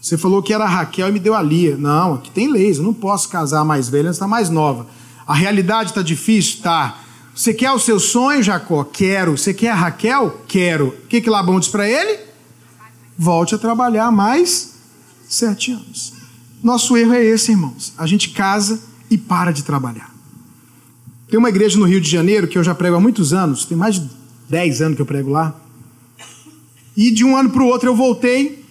[0.02, 1.76] Você falou que era a Raquel e me deu a Lia.
[1.76, 4.88] Não, aqui tem leis, eu não posso casar mais velha, está mais nova.
[5.30, 6.60] A realidade está difícil?
[6.64, 7.04] Tá.
[7.36, 8.84] Você quer o seu sonho, Jacó?
[8.84, 9.38] Quero.
[9.38, 10.42] Você quer a Raquel?
[10.48, 10.88] Quero.
[10.88, 12.18] O que, que Labão diz para ele?
[13.16, 14.74] Volte a trabalhar mais
[15.28, 16.14] sete anos.
[16.64, 17.94] Nosso erro é esse, irmãos.
[17.96, 20.12] A gente casa e para de trabalhar.
[21.30, 23.78] Tem uma igreja no Rio de Janeiro que eu já prego há muitos anos, tem
[23.78, 24.10] mais de
[24.50, 25.56] dez anos que eu prego lá.
[26.98, 28.66] E de um ano para o outro eu voltei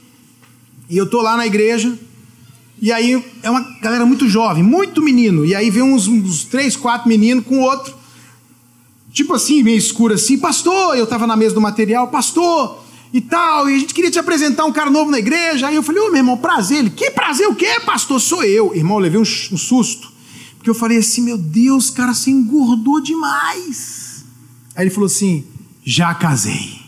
[0.91, 1.97] e eu tô lá na igreja
[2.81, 5.45] e aí é uma galera muito jovem, muito menino.
[5.45, 7.95] E aí vem uns, uns três, quatro meninos com outro.
[9.13, 12.79] Tipo assim, meio escuro assim, pastor, eu estava na mesa do material, pastor,
[13.13, 15.67] e tal, e a gente queria te apresentar um cara novo na igreja.
[15.67, 16.79] Aí eu falei, ô meu irmão, prazer.
[16.79, 18.21] Ele, que prazer o quê, pastor?
[18.21, 18.75] Sou eu.
[18.75, 20.13] Irmão, eu levei um, um susto.
[20.57, 24.25] Porque eu falei assim, meu Deus, cara, você engordou demais.
[24.77, 25.45] Aí ele falou assim,
[25.85, 26.79] já casei.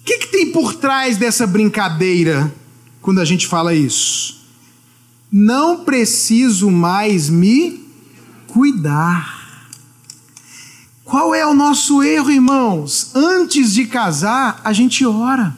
[0.00, 2.52] O que, que tem por trás dessa brincadeira?
[3.02, 4.40] Quando a gente fala isso.
[5.30, 7.84] Não preciso mais me
[8.46, 9.42] cuidar.
[11.04, 13.10] Qual é o nosso erro, irmãos?
[13.14, 15.54] Antes de casar, a gente ora.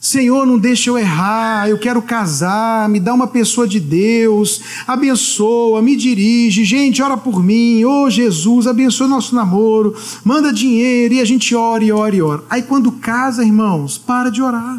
[0.00, 5.80] Senhor, não deixa eu errar, eu quero casar, me dá uma pessoa de Deus, abençoa,
[5.80, 11.20] me dirige, gente, ora por mim, ô oh, Jesus, abençoa nosso namoro, manda dinheiro, e
[11.20, 12.44] a gente ora e ora e ora.
[12.50, 14.76] Aí quando casa, irmãos, para de orar.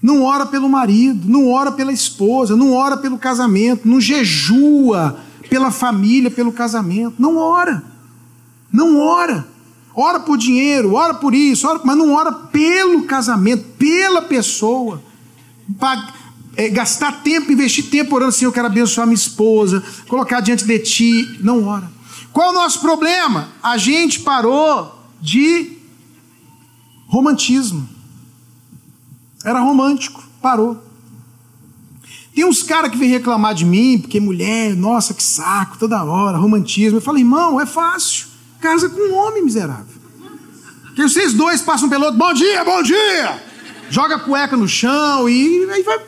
[0.00, 5.18] Não ora pelo marido, não ora pela esposa, não ora pelo casamento, não jejua
[5.50, 7.16] pela família, pelo casamento.
[7.18, 7.82] Não ora.
[8.72, 9.46] Não ora.
[9.94, 15.02] Ora por dinheiro, ora por isso, ora, mas não ora pelo casamento, pela pessoa.
[16.56, 20.78] É, gastar tempo, investir tempo orando assim, eu quero abençoar minha esposa, colocar diante de
[20.78, 21.38] ti.
[21.40, 21.90] Não ora.
[22.32, 23.48] Qual é o nosso problema?
[23.60, 25.78] A gente parou de
[27.08, 27.88] romantismo.
[29.44, 30.82] Era romântico, parou.
[32.34, 36.38] Tem uns caras que vêm reclamar de mim, porque mulher, nossa, que saco, toda hora,
[36.38, 36.98] romantismo.
[36.98, 38.26] Eu falo, irmão, é fácil.
[38.60, 39.98] Casa com um homem miserável.
[40.94, 43.42] Que vocês dois passam pelo outro, bom dia, bom dia!
[43.90, 45.98] Joga cueca no chão e aí vai.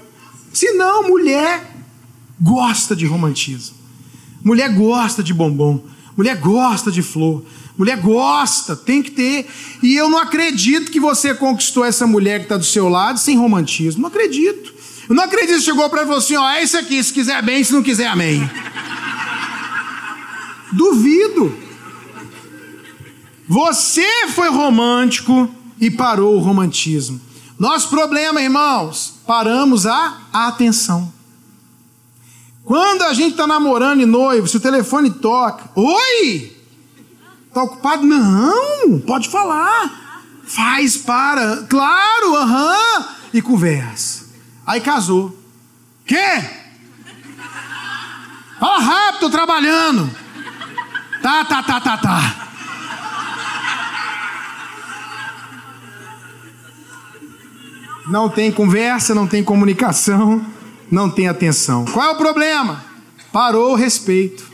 [0.53, 1.69] Se não, mulher
[2.41, 3.77] gosta de romantismo.
[4.43, 5.83] Mulher gosta de bombom.
[6.17, 7.45] Mulher gosta de flor.
[7.81, 9.49] Mulher gosta, tem que ter.
[9.83, 13.39] E eu não acredito que você conquistou essa mulher que está do seu lado sem
[13.39, 14.03] romantismo.
[14.03, 14.75] Não acredito.
[15.09, 17.65] Eu não acredito que chegou para você assim: ó, é isso aqui, se quiser bem,
[17.65, 18.51] se não quiser, amém.
[20.73, 21.57] Duvido.
[23.49, 25.49] Você foi romântico
[25.81, 27.19] e parou o romantismo.
[27.59, 31.11] Nosso problema, irmãos, paramos a atenção.
[32.63, 36.60] Quando a gente está namorando e noivo, se o telefone toca, oi!
[37.53, 38.07] Tá ocupado?
[38.07, 40.23] Não, pode falar.
[40.45, 41.65] Faz, para.
[41.69, 43.09] Claro, aham.
[43.33, 44.27] E conversa.
[44.67, 45.37] Aí casou.
[46.07, 46.45] Quê?
[48.59, 50.11] Fala rápido, tô trabalhando.
[51.23, 52.47] Tá, tá, tá, tá, tá.
[58.09, 60.45] Não tem conversa, não tem comunicação,
[60.91, 61.85] não tem atenção.
[61.85, 62.85] Qual é o problema?
[63.33, 64.50] Parou o respeito.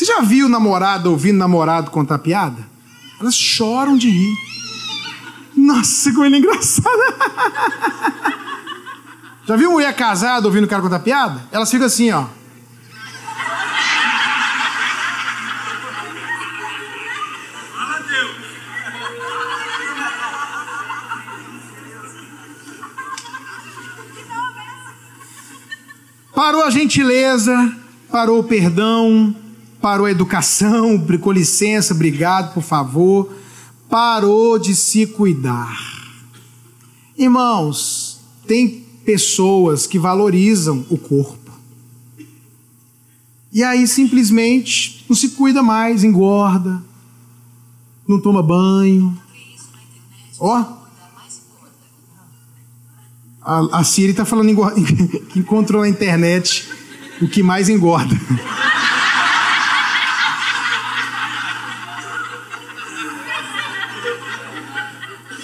[0.00, 2.66] Você já viu namorada ouvindo namorado contar piada?
[3.20, 4.34] Elas choram de rir.
[5.54, 6.88] Nossa, como ele é engraçado.
[9.46, 11.42] Já viu mulher casada ouvindo o cara contar piada?
[11.52, 12.24] Elas ficam assim, ó.
[26.34, 27.76] Parou a gentileza,
[28.10, 29.36] parou o perdão,
[29.80, 33.32] parou a educação, com licença, obrigado, por favor.
[33.88, 35.76] Parou de se cuidar.
[37.16, 41.38] Irmãos, tem pessoas que valorizam o corpo.
[43.52, 46.80] E aí simplesmente não se cuida mais, engorda,
[48.06, 49.16] não toma banho.
[50.38, 50.64] Ó,
[53.42, 54.54] a, a Siri está falando
[55.30, 56.68] que encontrou na internet
[57.20, 58.14] o que mais engorda.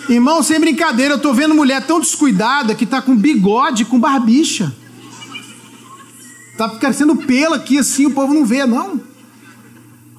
[0.09, 4.75] Irmão, sem brincadeira, eu tô vendo mulher tão descuidada que tá com bigode, com barbicha.
[6.57, 9.01] Tá crescendo pelo aqui assim, o povo não vê, não.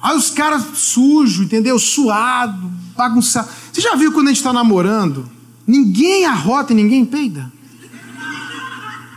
[0.00, 1.78] Aí os caras sujos, entendeu?
[1.78, 3.48] Suado, bagunçado.
[3.72, 5.28] Você já viu quando a gente tá namorando?
[5.66, 7.50] Ninguém arrota e ninguém peida.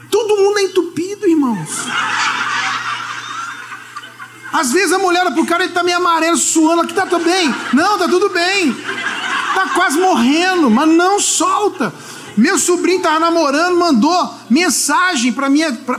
[0.10, 1.70] Todo mundo é entupido, irmãos.
[4.52, 7.24] Às vezes a mulher olha pro cara, ele tá meio amarelo, suando, aqui tá tudo
[7.24, 7.54] bem.
[7.74, 8.76] Não, tá tudo bem.
[9.54, 11.94] Tá quase morrendo, mas não solta.
[12.38, 15.50] Meu sobrinho tava namorando, mandou mensagem pra,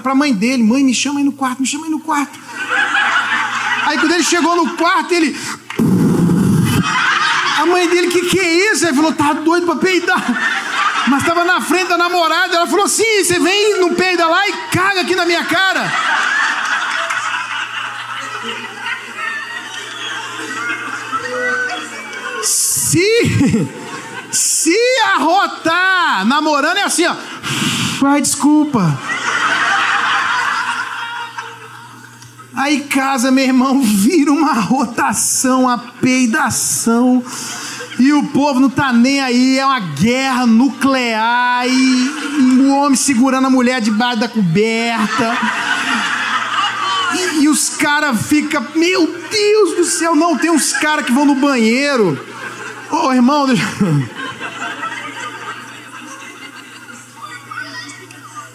[0.03, 2.39] pra mãe dele: Mãe, me chama aí no quarto, me chama aí no quarto.
[3.87, 5.37] Aí quando ele chegou no quarto, ele.
[7.59, 8.87] A mãe dele, que que é isso?
[8.87, 10.23] Ele falou: Tá doido pra peidar.
[11.09, 14.53] Mas estava na frente da namorada, ela falou assim: você vem no peida lá e
[14.71, 15.93] caga aqui na minha cara.
[22.93, 23.67] Se
[24.31, 24.77] se
[25.15, 27.17] arrotar namorando é assim, ó.
[28.05, 28.99] Ai, desculpa.
[32.55, 37.25] Aí casa, meu irmão, vira uma rotação, a peidação.
[37.99, 43.47] E o povo não tá nem aí, é uma guerra nuclear e, o homem segurando
[43.47, 45.39] a mulher debaixo da coberta.
[47.15, 51.25] E, e os caras ficam, meu Deus do céu, não, tem uns caras que vão
[51.25, 52.32] no banheiro.
[52.93, 53.65] Ô oh, irmão, deixa...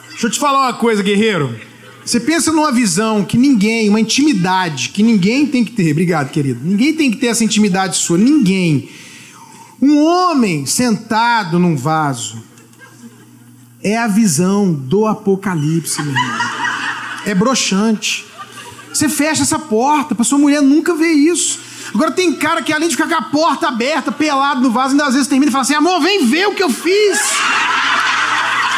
[0.10, 1.60] deixa eu te falar uma coisa, guerreiro.
[2.06, 5.92] Você pensa numa visão que ninguém, uma intimidade que ninguém tem que ter.
[5.92, 6.60] Obrigado, querido.
[6.64, 8.20] Ninguém tem que ter essa intimidade sua.
[8.20, 8.90] Ninguém.
[9.82, 12.44] Um homem sentado num vaso
[13.84, 16.40] é a visão do Apocalipse, meu irmão.
[17.26, 18.24] É broxante.
[18.94, 21.67] Você fecha essa porta, para sua mulher nunca ver isso.
[21.98, 25.08] Agora tem cara que além de ficar com a porta aberta, pelado no vaso, ainda
[25.08, 27.20] às vezes termina e fala assim: amor, vem ver o que eu fiz.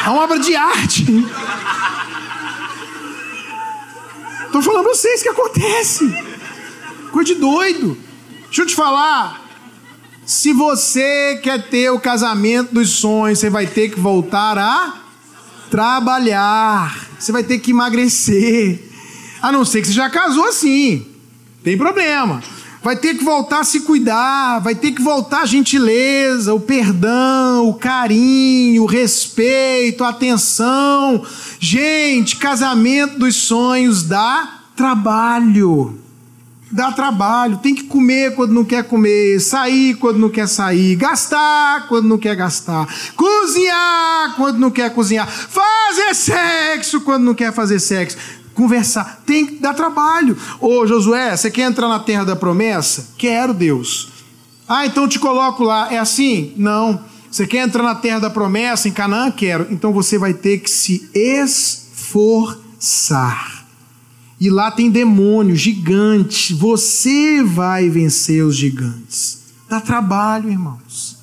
[0.05, 1.03] É uma obra de arte.
[4.45, 6.09] Estou falando pra vocês que acontece.
[7.11, 7.97] Coisa de doido.
[8.45, 9.41] Deixa eu te falar.
[10.25, 14.93] Se você quer ter o casamento dos sonhos, você vai ter que voltar a
[15.69, 16.97] trabalhar.
[17.19, 18.79] Você vai ter que emagrecer.
[19.41, 21.05] A não ser que você já casou assim.
[21.61, 22.41] Tem problema.
[22.81, 27.67] Vai ter que voltar a se cuidar, vai ter que voltar a gentileza, o perdão,
[27.67, 31.21] o carinho, o respeito, a atenção.
[31.59, 35.99] Gente, casamento dos sonhos dá trabalho.
[36.71, 41.87] Dá trabalho, tem que comer quando não quer comer, sair quando não quer sair, gastar
[41.87, 47.79] quando não quer gastar, cozinhar quando não quer cozinhar, fazer sexo quando não quer fazer
[47.79, 48.17] sexo,
[48.59, 50.37] conversar, tem que dar trabalho.
[50.59, 53.11] Ô Josué, você quer entrar na terra da promessa?
[53.17, 54.09] Quero, Deus.
[54.67, 55.87] Ah, então te coloco lá.
[55.93, 56.51] É assim?
[56.57, 56.99] Não.
[57.31, 59.31] Você quer entrar na terra da promessa em Canaã?
[59.31, 59.67] Quero.
[59.71, 62.59] Então você vai ter que se esforçar.
[64.41, 66.51] E lá tem demônios gigantes.
[66.57, 69.39] Você vai vencer os gigantes.
[69.69, 71.17] Dá trabalho, irmãos.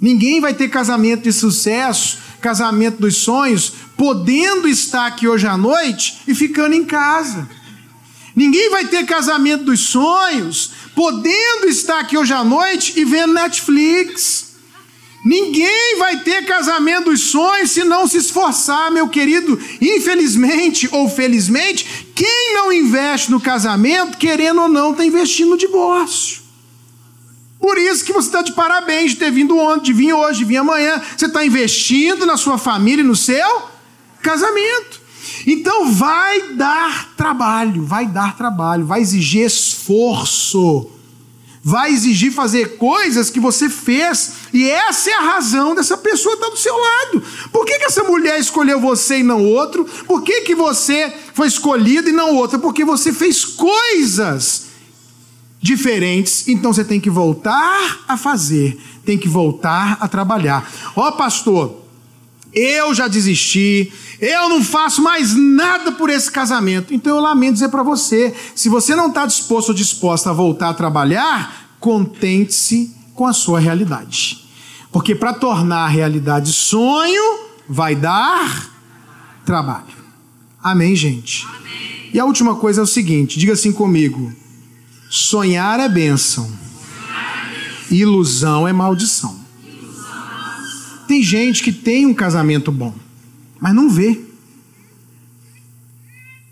[0.00, 6.22] Ninguém vai ter casamento de sucesso, casamento dos sonhos, podendo estar aqui hoje à noite
[6.26, 7.46] e ficando em casa.
[8.34, 14.52] Ninguém vai ter casamento dos sonhos, podendo estar aqui hoje à noite e vendo Netflix.
[15.22, 19.60] Ninguém vai ter casamento dos sonhos se não se esforçar, meu querido.
[19.82, 26.40] Infelizmente ou felizmente, quem não investe no casamento, querendo ou não, está investindo no divórcio.
[27.60, 30.46] Por isso que você está de parabéns de ter vindo ontem, de vir hoje, de
[30.46, 31.02] vir amanhã.
[31.14, 33.69] Você está investindo na sua família e no seu
[34.20, 35.00] casamento.
[35.46, 40.90] Então vai dar trabalho, vai dar trabalho, vai exigir esforço
[41.62, 46.48] vai exigir fazer coisas que você fez, e essa é a razão dessa pessoa estar
[46.48, 47.22] do seu lado.
[47.52, 49.84] Por que, que essa mulher escolheu você e não outro?
[49.84, 52.58] Por que, que você foi escolhido e não outro?
[52.58, 54.68] Porque você fez coisas
[55.60, 60.70] diferentes, então você tem que voltar a fazer, tem que voltar a trabalhar.
[60.96, 61.76] Ó, oh, pastor,
[62.54, 66.92] eu já desisti, eu não faço mais nada por esse casamento.
[66.92, 70.68] Então eu lamento dizer para você: se você não está disposto ou disposta a voltar
[70.68, 74.44] a trabalhar, contente-se com a sua realidade.
[74.92, 78.70] Porque para tornar a realidade sonho, vai dar
[79.44, 80.00] trabalho.
[80.62, 81.46] Amém, gente?
[81.46, 82.10] Amém.
[82.12, 84.32] E a última coisa é o seguinte: diga assim comigo:
[85.08, 86.50] sonhar é bênção,
[87.90, 89.38] ilusão é maldição.
[91.06, 92.94] Tem gente que tem um casamento bom,
[93.60, 94.20] mas não vê.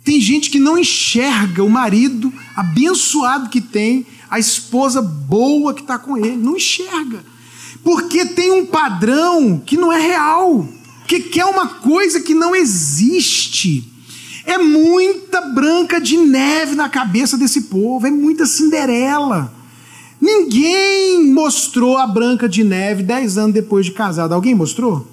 [0.04, 5.98] Tem gente que não enxerga o marido abençoado que tem, a esposa boa que está
[5.98, 7.24] com ele, não enxerga.
[7.82, 10.68] Porque tem um padrão que não é real,
[11.06, 13.84] que quer uma coisa que não existe.
[14.44, 19.54] É muita branca de neve na cabeça desse povo, é muita Cinderela.
[20.20, 24.32] Ninguém mostrou a Branca de Neve dez anos depois de casado.
[24.32, 25.06] Alguém mostrou?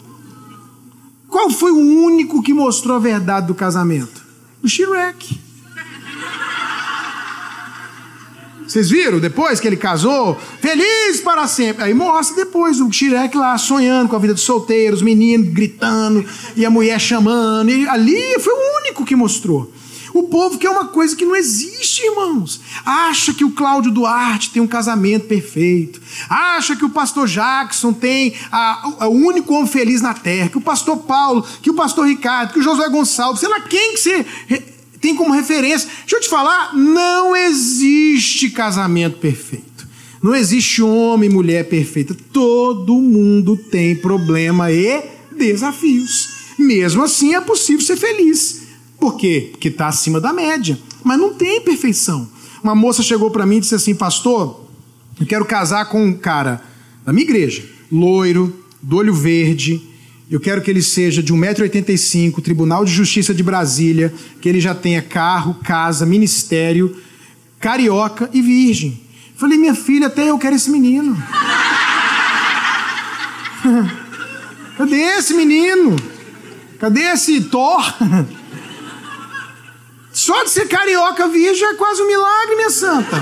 [1.29, 4.23] Qual foi o único que mostrou a verdade do casamento?
[4.63, 5.45] O Shrek.
[8.67, 10.35] Vocês viram depois que ele casou?
[10.59, 11.83] Feliz para sempre.
[11.83, 16.25] Aí mostra depois o Shrek lá sonhando com a vida de solteiro, os meninos gritando
[16.55, 17.69] e a mulher chamando.
[17.69, 19.71] E ali foi o único que mostrou.
[20.15, 22.61] O povo quer uma coisa que não existe, irmãos.
[22.85, 26.01] Acha que o Cláudio Duarte tem um casamento perfeito.
[26.29, 28.33] Acha que o pastor Jackson tem
[29.01, 30.47] o único homem feliz na terra.
[30.47, 33.95] Que o pastor Paulo, que o pastor Ricardo, que o Josué Gonçalves, sei lá quem
[33.95, 34.25] que você
[35.01, 35.89] tem como referência.
[35.99, 39.85] Deixa eu te falar, não existe casamento perfeito.
[40.23, 42.15] Não existe homem e mulher perfeita.
[42.31, 45.03] Todo mundo tem problema e
[45.37, 46.29] desafios.
[46.57, 48.63] Mesmo assim, é possível ser feliz.
[48.99, 49.49] Por quê?
[49.51, 50.77] Porque está acima da média.
[51.03, 52.27] Mas não tem perfeição.
[52.63, 54.65] Uma moça chegou para mim e disse assim: Pastor,
[55.19, 56.61] eu quero casar com um cara
[57.05, 59.81] da minha igreja, loiro, do olho verde.
[60.29, 64.73] Eu quero que ele seja de 1,85m, Tribunal de Justiça de Brasília, que ele já
[64.73, 66.97] tenha carro, casa, ministério,
[67.59, 68.99] carioca e virgem.
[69.35, 71.15] Falei, minha filha, até eu quero esse menino.
[74.77, 75.95] Cadê esse menino?
[76.79, 77.93] Cadê esse Thor?
[80.25, 83.15] Só de ser carioca virgem é quase um milagre, minha santa.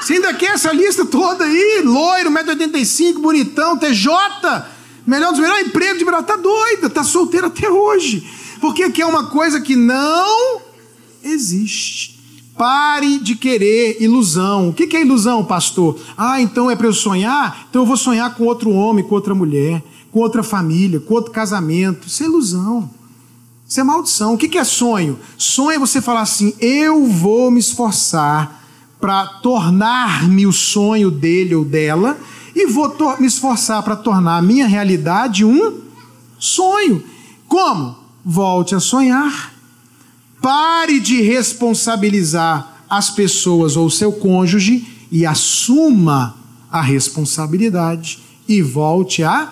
[0.00, 1.82] Você ainda quer essa lista toda aí?
[1.84, 4.08] Loiro, 1,85m, bonitão, TJ,
[5.04, 6.24] melhor dos melhores empregos de Brasil.
[6.24, 8.24] Tá doida, tá solteira até hoje.
[8.60, 10.62] Porque aqui é uma coisa que não
[11.24, 12.20] existe.
[12.56, 14.68] Pare de querer ilusão.
[14.68, 15.98] O que é ilusão, pastor?
[16.16, 17.66] Ah, então é para eu sonhar?
[17.68, 21.32] Então eu vou sonhar com outro homem, com outra mulher, com outra família, com outro
[21.32, 22.06] casamento.
[22.06, 23.01] Isso é ilusão.
[23.72, 24.34] Isso é maldição.
[24.34, 25.18] O que é sonho?
[25.38, 28.62] Sonho é você falar assim: eu vou me esforçar
[29.00, 32.18] para tornar-me o sonho dele ou dela
[32.54, 35.80] e vou me esforçar para tornar a minha realidade um
[36.38, 37.02] sonho.
[37.48, 37.96] Como?
[38.22, 39.54] Volte a sonhar.
[40.42, 46.36] Pare de responsabilizar as pessoas ou seu cônjuge e assuma
[46.70, 49.50] a responsabilidade e volte a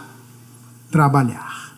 [0.91, 1.75] trabalhar.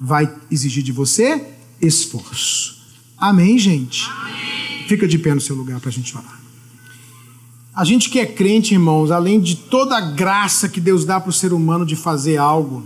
[0.00, 2.78] Vai exigir de você esforço.
[3.16, 4.08] Amém, gente?
[4.08, 4.84] Amém.
[4.88, 6.40] Fica de pé no seu lugar para a gente orar.
[7.74, 11.30] A gente que é crente, irmãos, além de toda a graça que Deus dá para
[11.30, 12.82] o ser humano de fazer algo,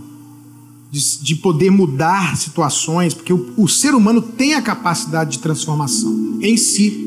[0.91, 6.39] de, de poder mudar situações, porque o, o ser humano tem a capacidade de transformação
[6.41, 7.01] em si.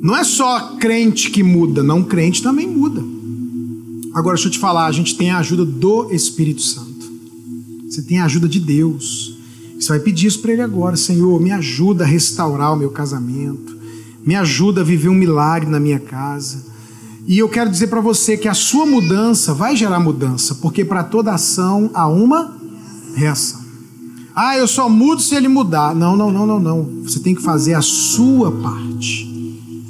[0.00, 3.02] Não é só crente que muda, não crente também muda.
[4.14, 7.12] Agora, deixa eu te falar, a gente tem a ajuda do Espírito Santo.
[7.86, 9.35] Você tem a ajuda de Deus.
[9.78, 13.76] Você vai pedir isso para Ele agora: Senhor, me ajuda a restaurar o meu casamento,
[14.24, 16.64] me ajuda a viver um milagre na minha casa.
[17.26, 21.02] E eu quero dizer para você que a sua mudança vai gerar mudança, porque para
[21.02, 22.56] toda ação há uma
[23.14, 23.66] reação.
[24.34, 25.94] Ah, eu só mudo se ele mudar.
[25.94, 26.84] Não, não, não, não, não.
[27.02, 29.26] Você tem que fazer a sua parte.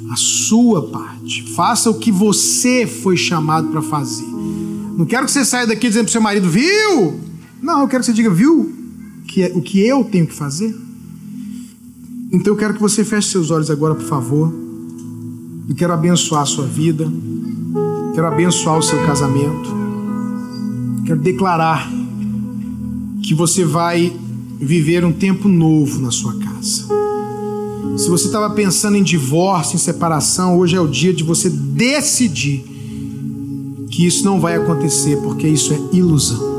[0.09, 1.53] A sua parte.
[1.53, 4.25] Faça o que você foi chamado para fazer.
[4.97, 7.19] Não quero que você saia daqui dizendo para seu marido, viu?
[7.61, 8.73] Não, eu quero que você diga, viu?
[9.27, 10.75] Que é, o que eu tenho que fazer?
[12.31, 14.53] Então eu quero que você feche seus olhos agora, por favor.
[15.69, 17.11] Eu quero abençoar a sua vida.
[18.15, 19.69] Quero abençoar o seu casamento.
[21.05, 21.89] Quero declarar
[23.21, 24.13] que você vai
[24.59, 26.87] viver um tempo novo na sua casa.
[27.97, 32.63] Se você estava pensando em divórcio, em separação, hoje é o dia de você decidir
[33.89, 36.56] que isso não vai acontecer, porque isso é ilusão.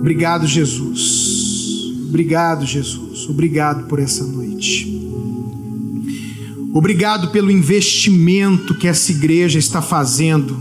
[0.00, 1.92] Obrigado, Jesus.
[2.08, 3.28] Obrigado, Jesus.
[3.28, 4.98] Obrigado por essa noite.
[6.72, 10.56] Obrigado pelo investimento que essa igreja está fazendo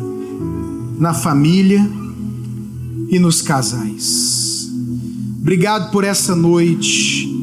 [0.98, 1.88] na família
[3.10, 4.70] e nos casais.
[5.40, 7.34] Obrigado por essa noite.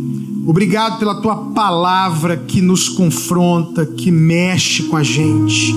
[0.47, 5.75] Obrigado pela tua palavra que nos confronta, que mexe com a gente.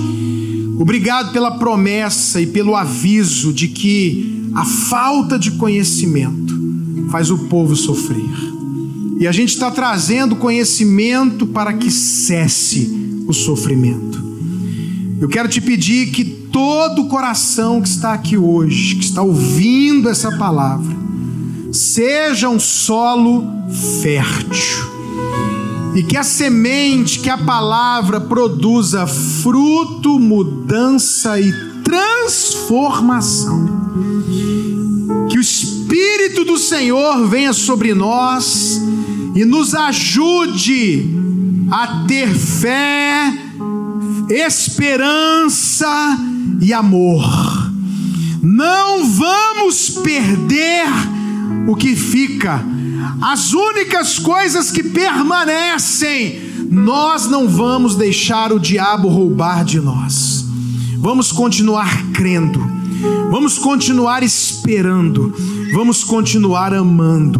[0.78, 6.58] Obrigado pela promessa e pelo aviso de que a falta de conhecimento
[7.10, 8.24] faz o povo sofrer.
[9.18, 14.22] E a gente está trazendo conhecimento para que cesse o sofrimento.
[15.20, 20.08] Eu quero te pedir que todo o coração que está aqui hoje, que está ouvindo
[20.08, 20.96] essa palavra,
[21.72, 23.44] seja um solo
[24.00, 24.88] fértil.
[25.96, 31.52] E que a semente, que a palavra produza fruto, mudança e
[31.88, 33.66] transformação.
[35.30, 38.78] Que o Espírito do Senhor venha sobre nós
[39.34, 41.08] e nos ajude
[41.70, 43.32] a ter fé,
[44.28, 46.18] esperança
[46.60, 47.24] e amor.
[48.42, 50.86] Não vamos perder
[51.66, 52.62] o que fica,
[53.22, 56.40] as únicas coisas que permanecem,
[56.70, 60.37] nós não vamos deixar o diabo roubar de nós.
[61.00, 62.60] Vamos continuar crendo,
[63.30, 65.32] vamos continuar esperando,
[65.72, 67.38] vamos continuar amando,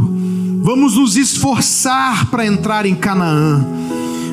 [0.63, 3.67] vamos nos esforçar para entrar em Canaã.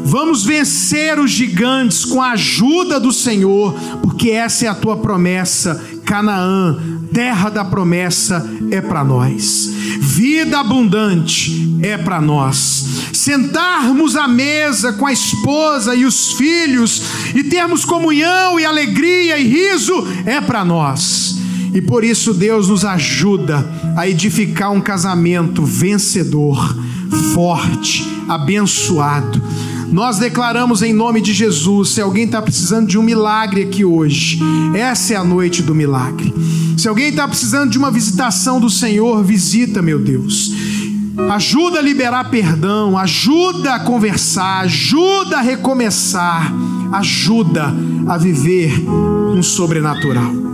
[0.04, 3.74] Vamos vencer os gigantes com a ajuda do Senhor,
[4.04, 5.84] porque essa é a tua promessa.
[6.06, 6.78] Canaã,
[7.16, 9.72] terra da promessa, é para nós.
[10.02, 13.10] Vida abundante é para nós.
[13.14, 17.02] Sentarmos à mesa com a esposa e os filhos
[17.34, 21.38] e termos comunhão e alegria e riso é para nós.
[21.74, 23.66] E por isso Deus nos ajuda
[23.96, 26.78] a edificar um casamento vencedor,
[27.34, 29.42] forte, abençoado
[29.92, 34.40] nós declaramos em nome de Jesus: se alguém está precisando de um milagre aqui hoje,
[34.76, 36.34] essa é a noite do milagre.
[36.78, 40.52] Se alguém está precisando de uma visitação do Senhor, visita, meu Deus.
[41.32, 46.54] Ajuda a liberar perdão, ajuda a conversar, ajuda a recomeçar,
[46.92, 47.74] ajuda
[48.08, 48.74] a viver
[49.34, 50.45] um sobrenatural.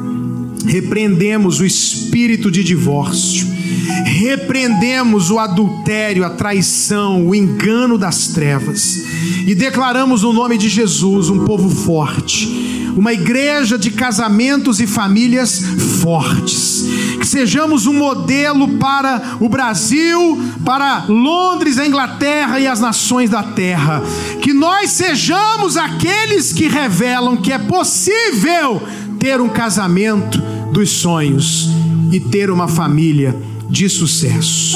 [0.62, 3.62] Repreendemos o espírito de divórcio
[4.04, 9.04] repreendemos o adultério, a traição, o engano das trevas
[9.46, 12.48] e declaramos no nome de Jesus um povo forte,
[12.96, 15.62] uma igreja de casamentos e famílias
[16.02, 16.86] fortes.
[17.20, 23.44] Que sejamos um modelo para o Brasil, para Londres, a Inglaterra e as nações da
[23.44, 24.02] terra.
[24.42, 28.82] Que nós sejamos aqueles que revelam que é possível
[29.22, 30.42] ter um casamento
[30.74, 31.70] dos sonhos
[32.12, 33.38] e ter uma família
[33.70, 34.76] de sucesso.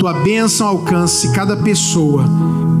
[0.00, 2.24] Tua bênção alcance cada pessoa,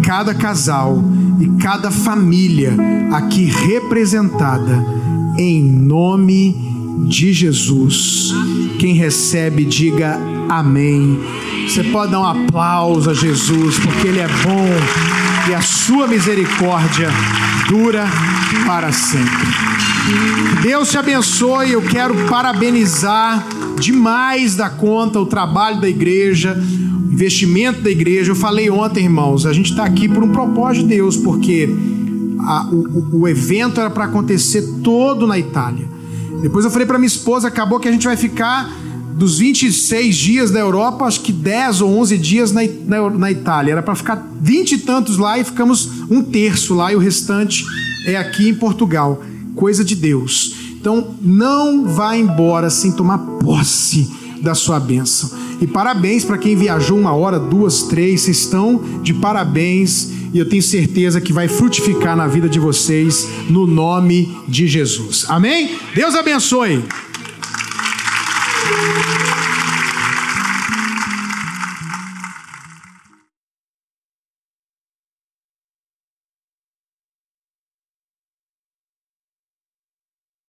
[0.02, 1.02] cada casal
[1.40, 2.76] e cada família
[3.12, 4.84] aqui representada,
[5.38, 6.56] em nome
[7.08, 8.34] de Jesus.
[8.80, 10.18] Quem recebe, diga
[10.48, 11.20] amém.
[11.68, 17.08] Você pode dar um aplauso a Jesus, porque Ele é bom e a sua misericórdia
[17.68, 18.04] dura
[18.66, 19.46] para sempre.
[20.62, 21.72] Deus te abençoe.
[21.72, 23.46] Eu quero parabenizar
[23.78, 26.56] demais da conta o trabalho da igreja,
[27.08, 28.32] o investimento da igreja.
[28.32, 31.68] Eu falei ontem, irmãos, a gente está aqui por um propósito de Deus, porque
[32.40, 35.86] a, o, o evento era para acontecer todo na Itália.
[36.42, 38.70] Depois eu falei para minha esposa, acabou que a gente vai ficar
[39.16, 43.72] dos 26 dias da Europa, acho que 10 ou 11 dias na, na, na Itália.
[43.72, 47.64] Era para ficar 20 e tantos lá e ficamos um terço lá e o restante
[48.06, 49.22] é aqui em Portugal.
[49.54, 50.54] Coisa de Deus.
[50.78, 54.08] Então, não vá embora sem tomar posse
[54.42, 55.30] da sua bênção.
[55.62, 60.46] E parabéns para quem viajou uma hora, duas, três, vocês estão de parabéns e eu
[60.46, 65.24] tenho certeza que vai frutificar na vida de vocês, no nome de Jesus.
[65.28, 65.70] Amém?
[65.94, 66.84] Deus abençoe.
[68.68, 69.25] Obrigado.